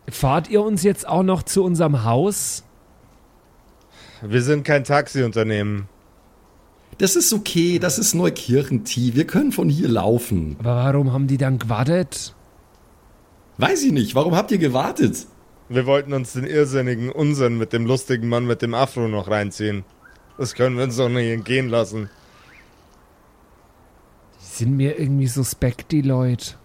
[0.10, 2.64] Fahrt ihr uns jetzt auch noch zu unserem Haus?
[4.22, 5.88] Wir sind kein Taxiunternehmen.
[6.98, 7.80] Das ist okay.
[7.80, 9.16] Das ist Neukirchenti.
[9.16, 10.56] Wir können von hier laufen.
[10.60, 12.36] Aber warum haben die dann gewartet?
[13.58, 14.16] Weiß ich nicht.
[14.16, 15.28] Warum habt ihr gewartet?
[15.70, 19.86] Wir wollten uns den irrsinnigen Unsinn mit dem lustigen Mann mit dem Afro noch reinziehen.
[20.38, 22.10] Das können wir uns doch nicht entgehen lassen.
[24.60, 26.56] Die sind mir irgendwie suspekt, die Leute.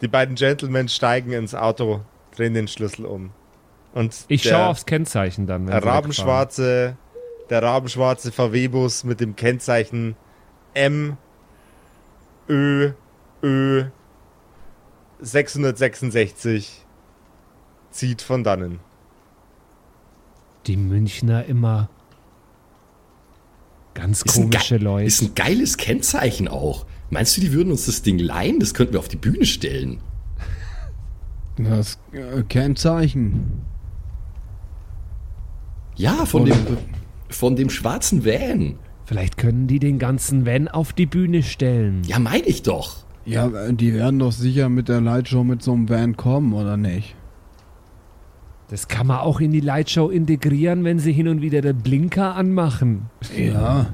[0.00, 2.02] Die beiden Gentlemen steigen ins Auto,
[2.36, 3.30] drehen den Schlüssel um.
[3.92, 5.66] Und Ich der schaue aufs Kennzeichen dann.
[5.66, 6.96] wenn der rabenschwarze,
[7.50, 10.14] der rabenschwarze VW-Bus mit dem Kennzeichen
[10.74, 11.16] M
[12.48, 12.92] Ö
[13.42, 13.86] Ö
[15.20, 16.84] 666
[17.90, 18.78] zieht von dannen.
[20.66, 21.88] Die Münchner immer.
[24.00, 25.06] Ganz Ist ein, komische ge- Leute.
[25.06, 26.86] ist ein geiles Kennzeichen auch.
[27.10, 28.60] Meinst du, die würden uns das Ding leihen?
[28.60, 29.98] Das könnten wir auf die Bühne stellen.
[31.56, 33.62] Das äh, Kennzeichen.
[35.96, 36.56] Ja, von dem,
[37.28, 38.76] von dem schwarzen Van.
[39.04, 42.02] Vielleicht können die den ganzen Van auf die Bühne stellen.
[42.06, 43.04] Ja, meine ich doch.
[43.24, 47.14] Ja, die werden doch sicher mit der Lightshow mit so einem Van kommen, oder nicht?
[48.70, 52.34] Das kann man auch in die Lightshow integrieren, wenn sie hin und wieder den Blinker
[52.34, 53.08] anmachen.
[53.36, 53.86] Ja.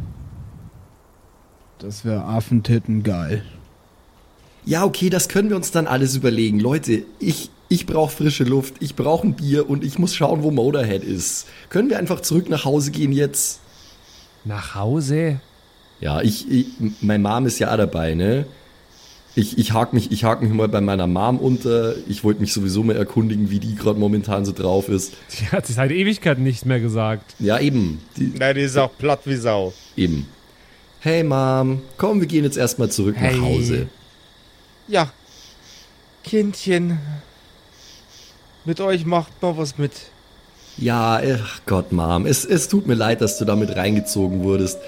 [1.79, 3.45] Das wäre Affentitten geil.
[4.65, 6.59] Ja, okay, das können wir uns dann alles überlegen.
[6.59, 10.51] Leute, ich, ich brauche frische Luft, ich brauche ein Bier und ich muss schauen, wo
[10.51, 11.47] Motorhead ist.
[11.69, 13.61] Können wir einfach zurück nach Hause gehen jetzt?
[14.45, 15.41] Nach Hause?
[16.01, 16.67] Ja, ich, ich
[17.01, 18.47] mein Mom ist ja auch dabei, ne?
[19.37, 21.95] Ich, ich hake mich, ich hak mich mal bei meiner Mom unter.
[22.09, 25.15] Ich wollte mich sowieso mal erkundigen, wie die gerade momentan so drauf ist.
[25.41, 27.35] Die hat seit Ewigkeiten nichts mehr gesagt.
[27.41, 28.01] Ja, eben.
[28.17, 29.73] Die, Nein, die ist auch platt wie Sau.
[29.97, 30.27] eben.
[31.01, 33.37] Hey Mom, komm, wir gehen jetzt erstmal zurück Hey.
[33.37, 33.89] nach Hause.
[34.89, 35.11] Ja.
[36.23, 36.99] Kindchen.
[38.65, 39.93] Mit euch macht man was mit.
[40.79, 44.79] Ja, ach Gott, Mom, es, es tut mir leid, dass du damit reingezogen wurdest.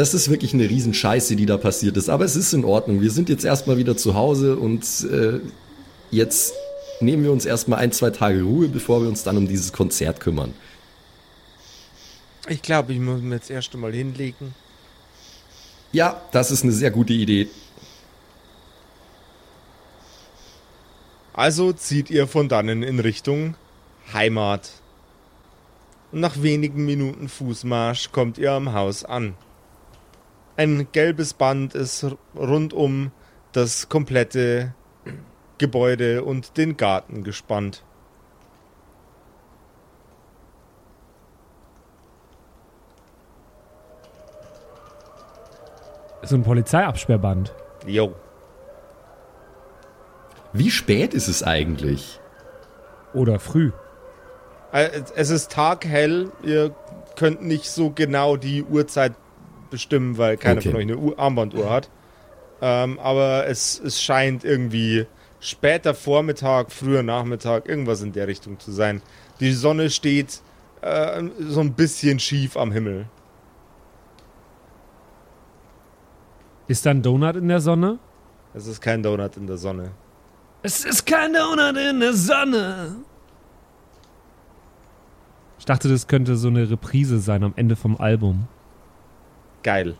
[0.00, 2.08] Das ist wirklich eine Riesenscheiße, die da passiert ist.
[2.08, 3.02] Aber es ist in Ordnung.
[3.02, 4.82] Wir sind jetzt erstmal wieder zu Hause und
[5.12, 5.40] äh,
[6.10, 6.54] jetzt
[7.00, 10.18] nehmen wir uns erstmal ein, zwei Tage Ruhe, bevor wir uns dann um dieses Konzert
[10.18, 10.54] kümmern.
[12.48, 14.54] Ich glaube, ich muss mir jetzt erst einmal hinlegen.
[15.92, 17.48] Ja, das ist eine sehr gute Idee.
[21.34, 23.54] Also zieht ihr von dannen in Richtung
[24.14, 24.70] Heimat.
[26.10, 29.34] Und nach wenigen Minuten Fußmarsch kommt ihr am Haus an.
[30.60, 32.04] Ein gelbes Band ist
[32.36, 33.12] rund um
[33.52, 34.74] das komplette
[35.56, 37.82] Gebäude und den Garten gespannt.
[46.24, 47.54] So ein Polizeiabsperrband.
[47.86, 48.14] Jo.
[50.52, 52.20] Wie spät ist es eigentlich?
[53.14, 53.72] Oder früh.
[54.72, 56.74] Äh, Es ist taghell, ihr
[57.16, 59.14] könnt nicht so genau die Uhrzeit
[59.70, 60.70] bestimmen, weil keiner Okay.
[60.70, 61.88] von euch eine Uhr, Armbanduhr hat.
[62.60, 65.06] Ähm, aber es, es scheint irgendwie
[65.40, 69.00] später Vormittag, früher Nachmittag, irgendwas in der Richtung zu sein.
[69.40, 70.42] Die Sonne steht
[70.82, 73.06] äh, so ein bisschen schief am Himmel.
[76.68, 77.98] Ist da ein Donut in der Sonne?
[78.54, 79.90] Es ist kein Donut in der Sonne.
[80.62, 82.96] Es ist kein Donut in der Sonne.
[85.58, 88.46] Ich dachte, das könnte so eine Reprise sein am Ende vom Album.
[89.62, 89.96] Geil.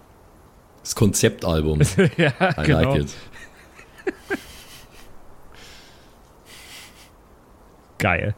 [0.82, 1.80] Das Konzeptalbum.
[2.16, 2.92] ja, I genau.
[2.92, 3.14] like it.
[7.98, 8.34] Geil.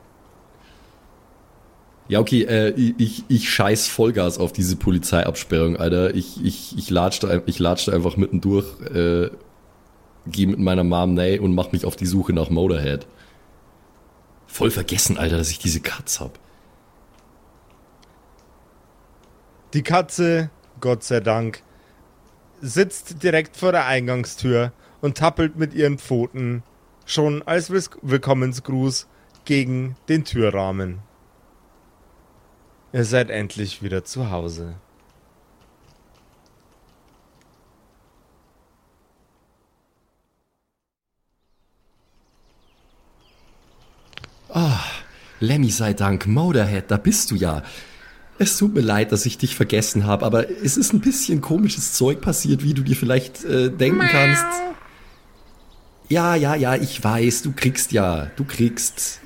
[2.08, 6.14] Ja, okay, äh, ich, ich scheiß Vollgas auf diese Polizeiabsperrung, Alter.
[6.14, 9.30] Ich, ich, ich latschte, ich latschte einfach mittendurch, äh,
[10.26, 13.06] geh mit meiner Mom nay und mach mich auf die Suche nach Motorhead.
[14.46, 16.38] Voll vergessen, Alter, dass ich diese Katz hab.
[19.72, 20.50] Die Katze,
[20.82, 21.62] Gott sei Dank,
[22.60, 26.62] sitzt direkt vor der Eingangstür und tappelt mit ihren Pfoten
[27.06, 29.06] schon als Willkommensgruß
[29.46, 30.98] gegen den Türrahmen.
[32.92, 34.74] Ihr seid endlich wieder zu Hause.
[45.42, 47.64] Lemmy sei Dank, Motorhead, da bist du ja.
[48.38, 51.92] Es tut mir leid, dass ich dich vergessen habe, aber es ist ein bisschen komisches
[51.92, 54.44] Zeug passiert, wie du dir vielleicht äh, denken kannst.
[56.08, 59.20] Ja, ja, ja, ich weiß, du kriegst ja, du kriegst.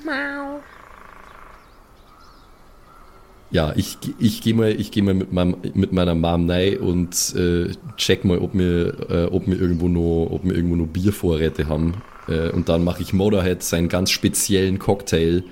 [3.49, 7.33] Ja, ich, ich gehe mal, ich geh mal mit, meinem, mit meiner Mom rein und
[7.35, 11.67] äh, check mal, ob wir, äh, ob wir irgendwo noch, ob wir irgendwo noch Biervorräte
[11.67, 11.95] haben.
[12.27, 15.43] Äh, und dann mache ich Motorhead seinen ganz speziellen Cocktail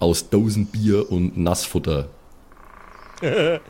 [0.00, 2.08] aus Dosenbier und Nassfutter.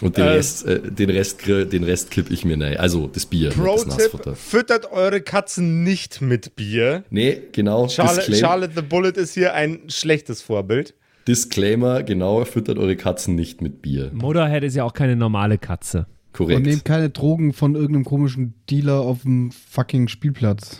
[0.00, 2.76] Und den Äh, Rest, äh, den Rest, den Rest kipp ich mir rein.
[2.76, 4.36] Also das Bier, das Pro-Tipp: Nassfutter.
[4.36, 7.02] Füttert eure Katzen nicht mit Bier.
[7.10, 7.88] Nee, genau.
[7.88, 10.94] Charlotte, Charlotte the Bullet ist hier ein schlechtes Vorbild.
[11.26, 14.10] Disclaimer, genau, füttert eure Katzen nicht mit Bier.
[14.14, 16.06] Motorhead ist ja auch keine normale Katze.
[16.28, 16.66] Und Korrekt.
[16.66, 20.78] nehmt keine Drogen von irgendeinem komischen Dealer auf dem fucking Spielplatz.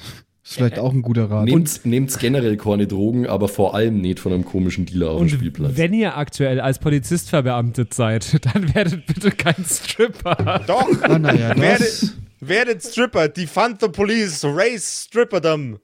[0.49, 1.44] Ist vielleicht auch ein guter Rat.
[1.44, 5.28] Nehmt, nehmt generell keine Drogen, aber vor allem nicht von einem komischen Dealer auf dem
[5.28, 5.72] Spielplatz.
[5.74, 10.62] wenn ihr aktuell als Polizist verbeamtet seid, dann werdet bitte kein Stripper.
[10.66, 10.88] Doch!
[11.03, 15.80] Ah, naja, das, werdet, werdet Stripper, defund the police, raise Stripperdom.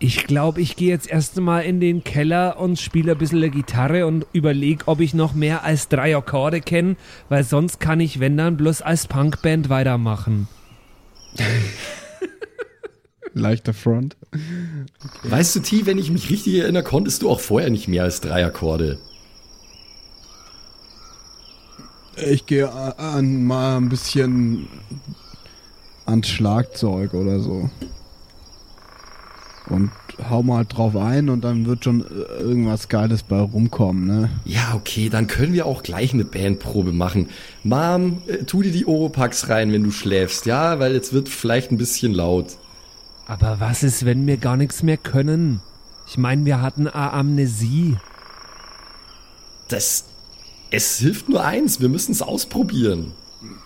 [0.00, 4.06] Ich glaube, ich gehe jetzt erst mal in den Keller und spiele ein bisschen Gitarre
[4.06, 6.96] und überlege, ob ich noch mehr als drei Akkorde kenne,
[7.28, 10.46] weil sonst kann ich, wenn dann, bloß als Punkband weitermachen.
[13.34, 14.16] Leichter Front.
[15.24, 18.20] Weißt du, T, wenn ich mich richtig erinnere, konntest du auch vorher nicht mehr als
[18.20, 18.98] drei Akkorde.
[22.16, 24.68] Ich gehe an, mal ein bisschen
[26.06, 27.70] ans Schlagzeug oder so.
[29.68, 29.90] Und
[30.30, 32.04] hau mal drauf ein und dann wird schon
[32.40, 34.30] irgendwas Geiles bei rumkommen, ne?
[34.44, 37.28] Ja, okay, dann können wir auch gleich eine Bandprobe machen.
[37.64, 40.78] Mom, äh, tu dir die Oropax rein, wenn du schläfst, ja?
[40.78, 42.56] Weil jetzt wird vielleicht ein bisschen laut.
[43.26, 45.60] Aber was ist, wenn wir gar nichts mehr können?
[46.06, 47.96] Ich meine, wir hatten Amnesie.
[49.68, 50.06] Das.
[50.70, 53.12] Es hilft nur eins, wir müssen es ausprobieren.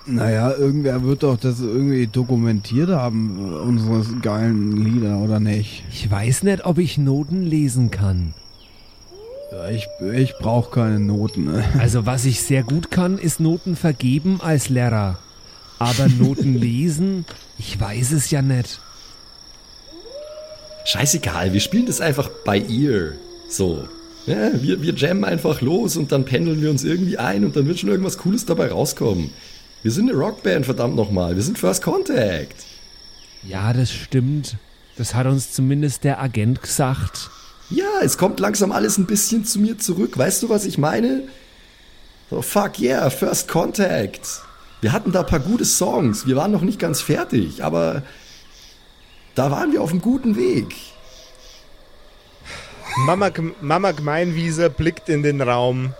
[0.07, 5.84] Naja, irgendwer wird doch das irgendwie dokumentiert haben, unsere geilen Lieder, oder nicht?
[5.92, 8.34] Ich weiß nicht, ob ich Noten lesen kann.
[9.53, 11.44] Ja, ich ich brauche keine Noten.
[11.44, 11.64] Ne?
[11.78, 15.18] Also was ich sehr gut kann, ist Noten vergeben als Lehrer.
[15.78, 17.24] Aber Noten lesen,
[17.59, 18.80] ich weiß es ja nicht.
[20.84, 23.12] Scheißegal, wir spielen das einfach bei ihr.
[23.48, 23.86] So.
[24.26, 27.66] Ja, wir, wir jammen einfach los und dann pendeln wir uns irgendwie ein und dann
[27.66, 29.30] wird schon irgendwas Cooles dabei rauskommen.
[29.83, 31.35] Wir sind eine Rockband, verdammt nochmal.
[31.35, 32.55] Wir sind First Contact.
[33.43, 34.57] Ja, das stimmt.
[34.97, 37.30] Das hat uns zumindest der Agent gesagt.
[37.70, 40.16] Ja, es kommt langsam alles ein bisschen zu mir zurück.
[40.16, 41.22] Weißt du, was ich meine?
[42.30, 44.43] So, fuck yeah, First Contact.
[44.80, 46.26] Wir hatten da ein paar gute Songs.
[46.26, 48.03] Wir waren noch nicht ganz fertig, aber
[49.35, 50.74] da waren wir auf einem guten Weg.
[53.07, 53.30] Mama,
[53.61, 55.95] Mama Gemeinwieser blickt in den Raum.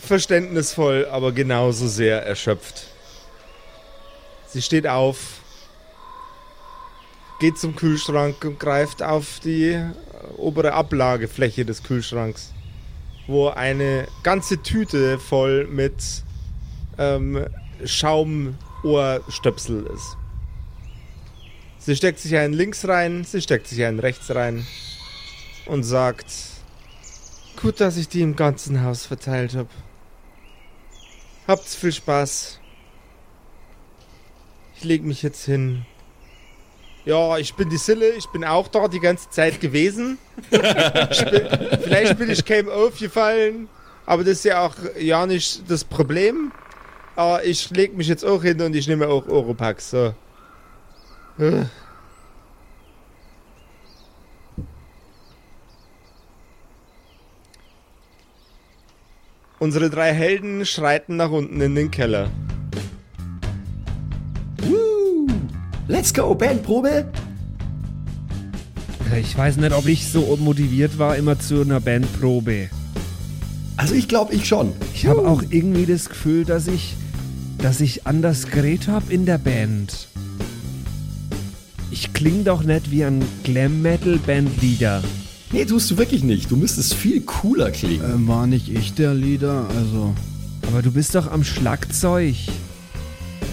[0.00, 2.86] Verständnisvoll, aber genauso sehr erschöpft.
[4.46, 5.40] Sie steht auf,
[7.40, 9.84] geht zum Kühlschrank und greift auf die
[10.36, 12.52] obere Ablagefläche des Kühlschranks,
[13.26, 15.94] wo eine ganze Tüte voll mit
[16.98, 17.46] ähm,
[17.84, 20.16] Schaumohrstöpsel ist.
[21.78, 24.64] Sie steckt sich einen links rein, sie steckt sich einen rechts rein
[25.66, 26.26] und sagt,
[27.62, 29.68] gut, dass ich die im ganzen Haus verteilt habe.
[31.46, 32.58] Habt's viel Spaß.
[34.76, 35.86] Ich leg mich jetzt hin.
[37.04, 40.18] Ja, ich bin die Sille, ich bin auch da die ganze Zeit gewesen.
[40.50, 40.60] bin,
[41.82, 43.68] vielleicht bin ich keinem aufgefallen,
[44.06, 46.52] aber das ist ja auch ja nicht das Problem.
[47.16, 49.90] Aber ich leg mich jetzt auch hin und ich nehme auch Oropax.
[49.90, 50.14] So.
[59.62, 62.32] Unsere drei Helden schreiten nach unten in den Keller.
[64.60, 65.28] Woo!
[65.86, 67.06] Let's go, Bandprobe!
[69.20, 72.70] Ich weiß nicht, ob ich so motiviert war immer zu einer Bandprobe.
[73.76, 74.72] Also ich glaube, ich schon.
[74.94, 76.96] Ich habe auch irgendwie das Gefühl, dass ich,
[77.58, 80.08] dass ich anders geredet habe in der Band.
[81.92, 85.04] Ich klinge doch nicht wie ein Glam-Metal-Bandleader.
[85.52, 86.50] Nee, tust du wirklich nicht.
[86.50, 88.24] Du müsstest viel cooler klingen.
[88.24, 90.14] Äh, war nicht ich der Leader, also.
[90.66, 92.34] Aber du bist doch am Schlagzeug.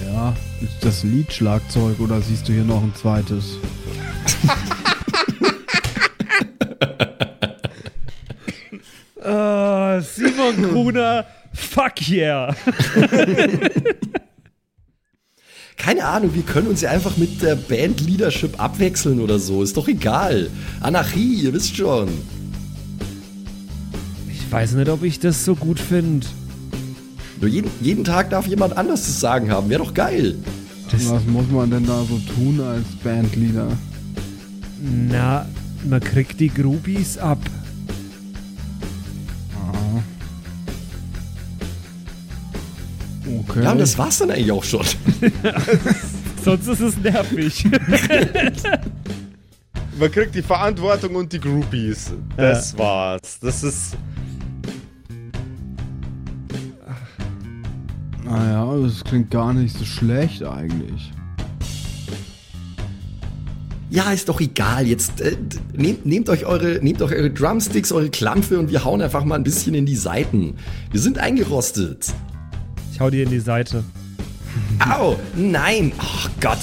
[0.06, 3.58] Ja, ist das Lied Schlagzeug oder siehst du hier noch ein zweites?
[9.18, 12.56] uh, Simon Gruner, fuck yeah.
[15.80, 19.64] Keine Ahnung, wir können uns ja einfach mit der Band-Leadership abwechseln oder so.
[19.64, 20.50] Ist doch egal.
[20.82, 22.10] Anarchie, ihr wisst schon.
[24.30, 26.28] Ich weiß nicht, ob ich das so gut finde.
[27.40, 29.70] Nur jeden, jeden Tag darf jemand anders zu sagen haben.
[29.70, 30.36] Wäre doch geil.
[30.92, 33.70] Das Was muss man denn da so tun als Bandleader?
[34.82, 35.46] Na,
[35.90, 37.40] man kriegt die Groupies ab.
[43.30, 43.64] Okay.
[43.64, 44.86] Ja, und das war's dann eigentlich auch schon.
[46.44, 47.64] Sonst ist es nervig.
[50.00, 52.12] Man kriegt die Verantwortung und die Groupies.
[52.38, 52.80] Das ja.
[52.80, 53.40] war's.
[53.42, 53.98] Das ist.
[58.24, 61.12] Naja, das klingt gar nicht so schlecht eigentlich.
[63.92, 64.88] Ja, ist doch egal.
[64.88, 65.36] Jetzt äh,
[65.76, 69.36] nehmt, nehmt, euch eure, nehmt euch eure Drumsticks, eure Klampfe und wir hauen einfach mal
[69.36, 70.56] ein bisschen in die Seiten.
[70.92, 72.14] Wir sind eingerostet.
[73.00, 73.86] Ich hau dir in die Seite.
[74.80, 75.18] Au!
[75.34, 75.94] Nein!
[76.00, 76.58] Ach Gott!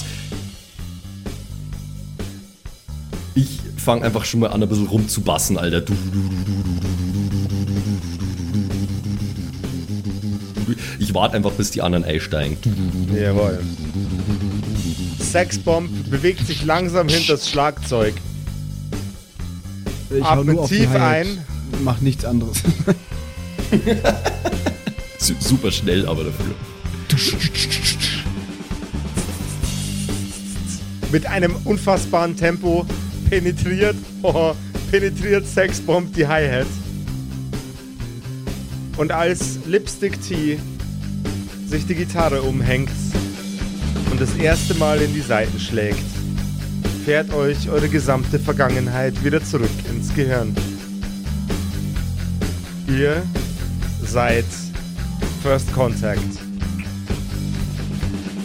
[3.35, 5.91] Ich fange einfach schon mal an, ein bisschen rumzubassen, Alter.
[10.99, 12.59] Ich warte einfach, bis die anderen einsteigen.
[13.19, 13.59] Jawohl.
[15.19, 18.13] Sexbomb bewegt sich langsam hinter das Schlagzeug.
[20.11, 21.39] Ich die tief ein.
[21.83, 22.63] Mach nichts anderes.
[25.19, 26.55] Su- Super schnell aber dafür.
[31.13, 32.85] Mit einem unfassbaren Tempo
[33.31, 34.53] penetriert, oh,
[34.91, 36.67] penetriert Sexbomb die Hi-Hat.
[38.97, 40.59] Und als Lipstick T
[41.69, 42.91] sich die Gitarre umhängt
[44.11, 46.03] und das erste Mal in die Saiten schlägt,
[47.05, 50.55] fährt euch eure gesamte Vergangenheit wieder zurück ins Gehirn.
[52.89, 53.23] Ihr
[54.05, 54.45] seid
[55.47, 56.41] First Contact.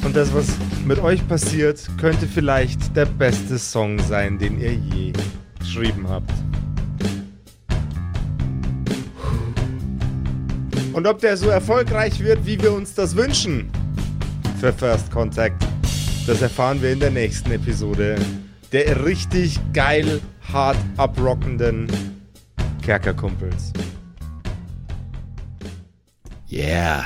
[0.06, 0.46] Und das, was
[0.86, 5.12] mit euch passiert, könnte vielleicht der beste Song sein, den ihr je
[5.58, 6.32] geschrieben habt.
[10.94, 13.72] Und ob der so erfolgreich wird, wie wir uns das wünschen
[14.60, 15.66] für First Contact,
[16.28, 18.16] das erfahren wir in der nächsten Episode
[18.72, 20.22] der richtig geil
[20.54, 21.88] hart abrockenden
[22.84, 23.74] Kerkerkumpels.
[26.52, 27.06] Yeah.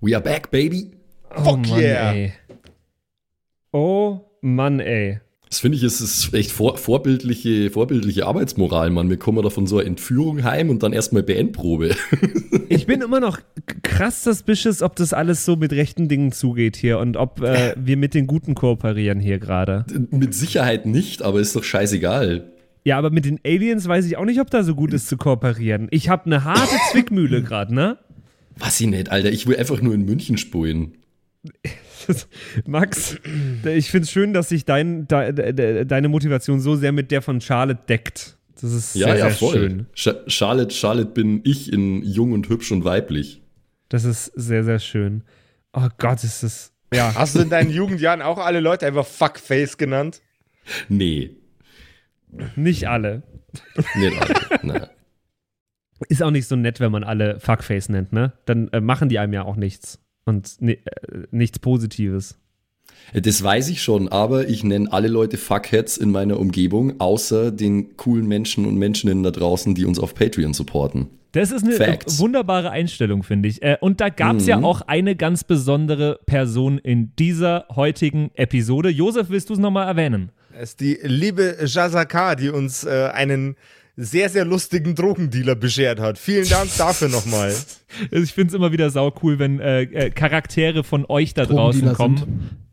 [0.00, 0.92] We are back, baby.
[1.36, 2.12] Oh Fuck Mann, yeah.
[2.12, 2.32] ey.
[3.72, 5.18] Oh Mann, ey.
[5.48, 9.10] Das finde ich, ist, ist echt vor, vorbildliche, vorbildliche Arbeitsmoral, Mann.
[9.10, 11.96] Wir kommen da von so einer Entführung heim und dann erstmal BN-Probe.
[12.70, 13.40] Ich bin immer noch
[13.82, 17.96] krass suspicious, ob das alles so mit rechten Dingen zugeht hier und ob äh, wir
[17.96, 19.86] mit den Guten kooperieren hier gerade.
[20.10, 22.52] Mit Sicherheit nicht, aber ist doch scheißegal.
[22.84, 25.16] Ja, aber mit den Aliens weiß ich auch nicht, ob da so gut ist zu
[25.16, 25.88] kooperieren.
[25.90, 27.98] Ich habe eine harte Zwickmühle gerade, ne?
[28.58, 29.30] Was ich nicht, Alter.
[29.30, 30.96] Ich will einfach nur in München spulen.
[32.66, 33.16] Max,
[33.64, 37.22] ich finde es schön, dass sich dein, de, de, deine Motivation so sehr mit der
[37.22, 38.36] von Charlotte deckt.
[38.60, 39.54] Das ist Ja, sehr, ja, sehr voll.
[39.54, 39.86] schön.
[39.94, 43.42] Sch Charlotte, Charlotte bin ich in jung und hübsch und weiblich.
[43.88, 45.22] Das ist sehr, sehr schön.
[45.72, 46.72] Oh Gott, ist das.
[46.92, 47.14] Ja.
[47.14, 50.20] Hast du in deinen Jugendjahren auch alle Leute einfach Fuckface genannt?
[50.88, 51.30] Nee,
[52.56, 53.22] Nicht alle.
[53.94, 54.16] nicht
[54.62, 54.90] alle.
[56.08, 58.32] Ist auch nicht so nett, wenn man alle Fuckface nennt, ne?
[58.44, 59.98] Dann äh, machen die einem ja auch nichts.
[60.24, 60.78] Und ni äh,
[61.30, 62.38] nichts Positives.
[63.14, 67.96] Das weiß ich schon, aber ich nenne alle Leute Fuckheads in meiner Umgebung, außer den
[67.96, 71.08] coolen Menschen und Menscheninnen da draußen, die uns auf Patreon supporten.
[71.32, 72.16] Das ist eine Facts.
[72.16, 73.62] äh, wunderbare Einstellung, finde ich.
[73.62, 74.64] Äh, und da gab es ja Mhm.
[74.64, 78.88] auch eine ganz besondere Person in dieser heutigen Episode.
[78.88, 80.30] Josef, willst du es nochmal erwähnen?
[80.60, 83.56] Es ist die liebe Jazaka, die uns äh, einen
[84.00, 86.18] sehr, sehr lustigen Drogendealer beschert hat.
[86.18, 87.52] Vielen Dank dafür nochmal.
[88.12, 91.46] Also Ich finde es immer wieder sau cool, wenn äh, äh, Charaktere von euch da
[91.46, 92.16] draußen kommen.
[92.18, 92.28] sind.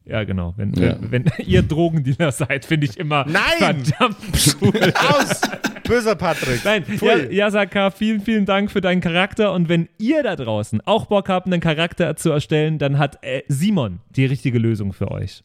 [0.06, 0.54] Ja, genau.
[0.58, 0.98] Wenn, Ja.
[1.00, 3.84] wenn, wenn ihr Drogendealer seid, finde ich immer Nein!
[3.86, 4.74] verdammt cool.
[4.96, 5.42] Aus!
[5.88, 6.64] Böser Patrick.
[6.66, 7.08] Nein, Pfui.
[7.08, 7.16] ja,
[7.46, 9.54] Yasaka, vielen, vielen Dank für deinen Charakter.
[9.54, 13.42] Und wenn ihr da draußen auch Bock habt, einen Charakter zu erstellen, dann hat äh,
[13.48, 15.44] Simon die richtige Lösung für euch.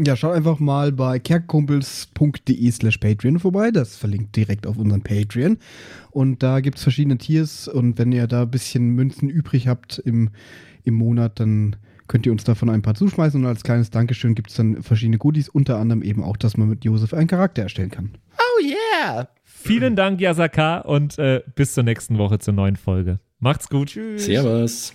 [0.00, 3.72] Ja, schaut einfach mal bei kerkumpels.de slash Patreon vorbei.
[3.72, 5.58] Das verlinkt direkt auf unseren Patreon.
[6.10, 7.66] Und da gibt es verschiedene Tiers.
[7.66, 10.30] Und wenn ihr da ein bisschen Münzen übrig habt im,
[10.84, 11.76] im Monat, dann
[12.06, 13.40] könnt ihr uns davon ein paar zuschmeißen.
[13.40, 15.48] Und als kleines Dankeschön gibt es dann verschiedene Goodies.
[15.48, 18.12] Unter anderem eben auch, dass man mit Josef einen Charakter erstellen kann.
[18.38, 19.28] Oh yeah!
[19.42, 23.18] Vielen Dank, Yasaka, und äh, bis zur nächsten Woche zur neuen Folge.
[23.40, 23.88] Macht's gut.
[23.88, 24.24] Tschüss.
[24.24, 24.94] Servus.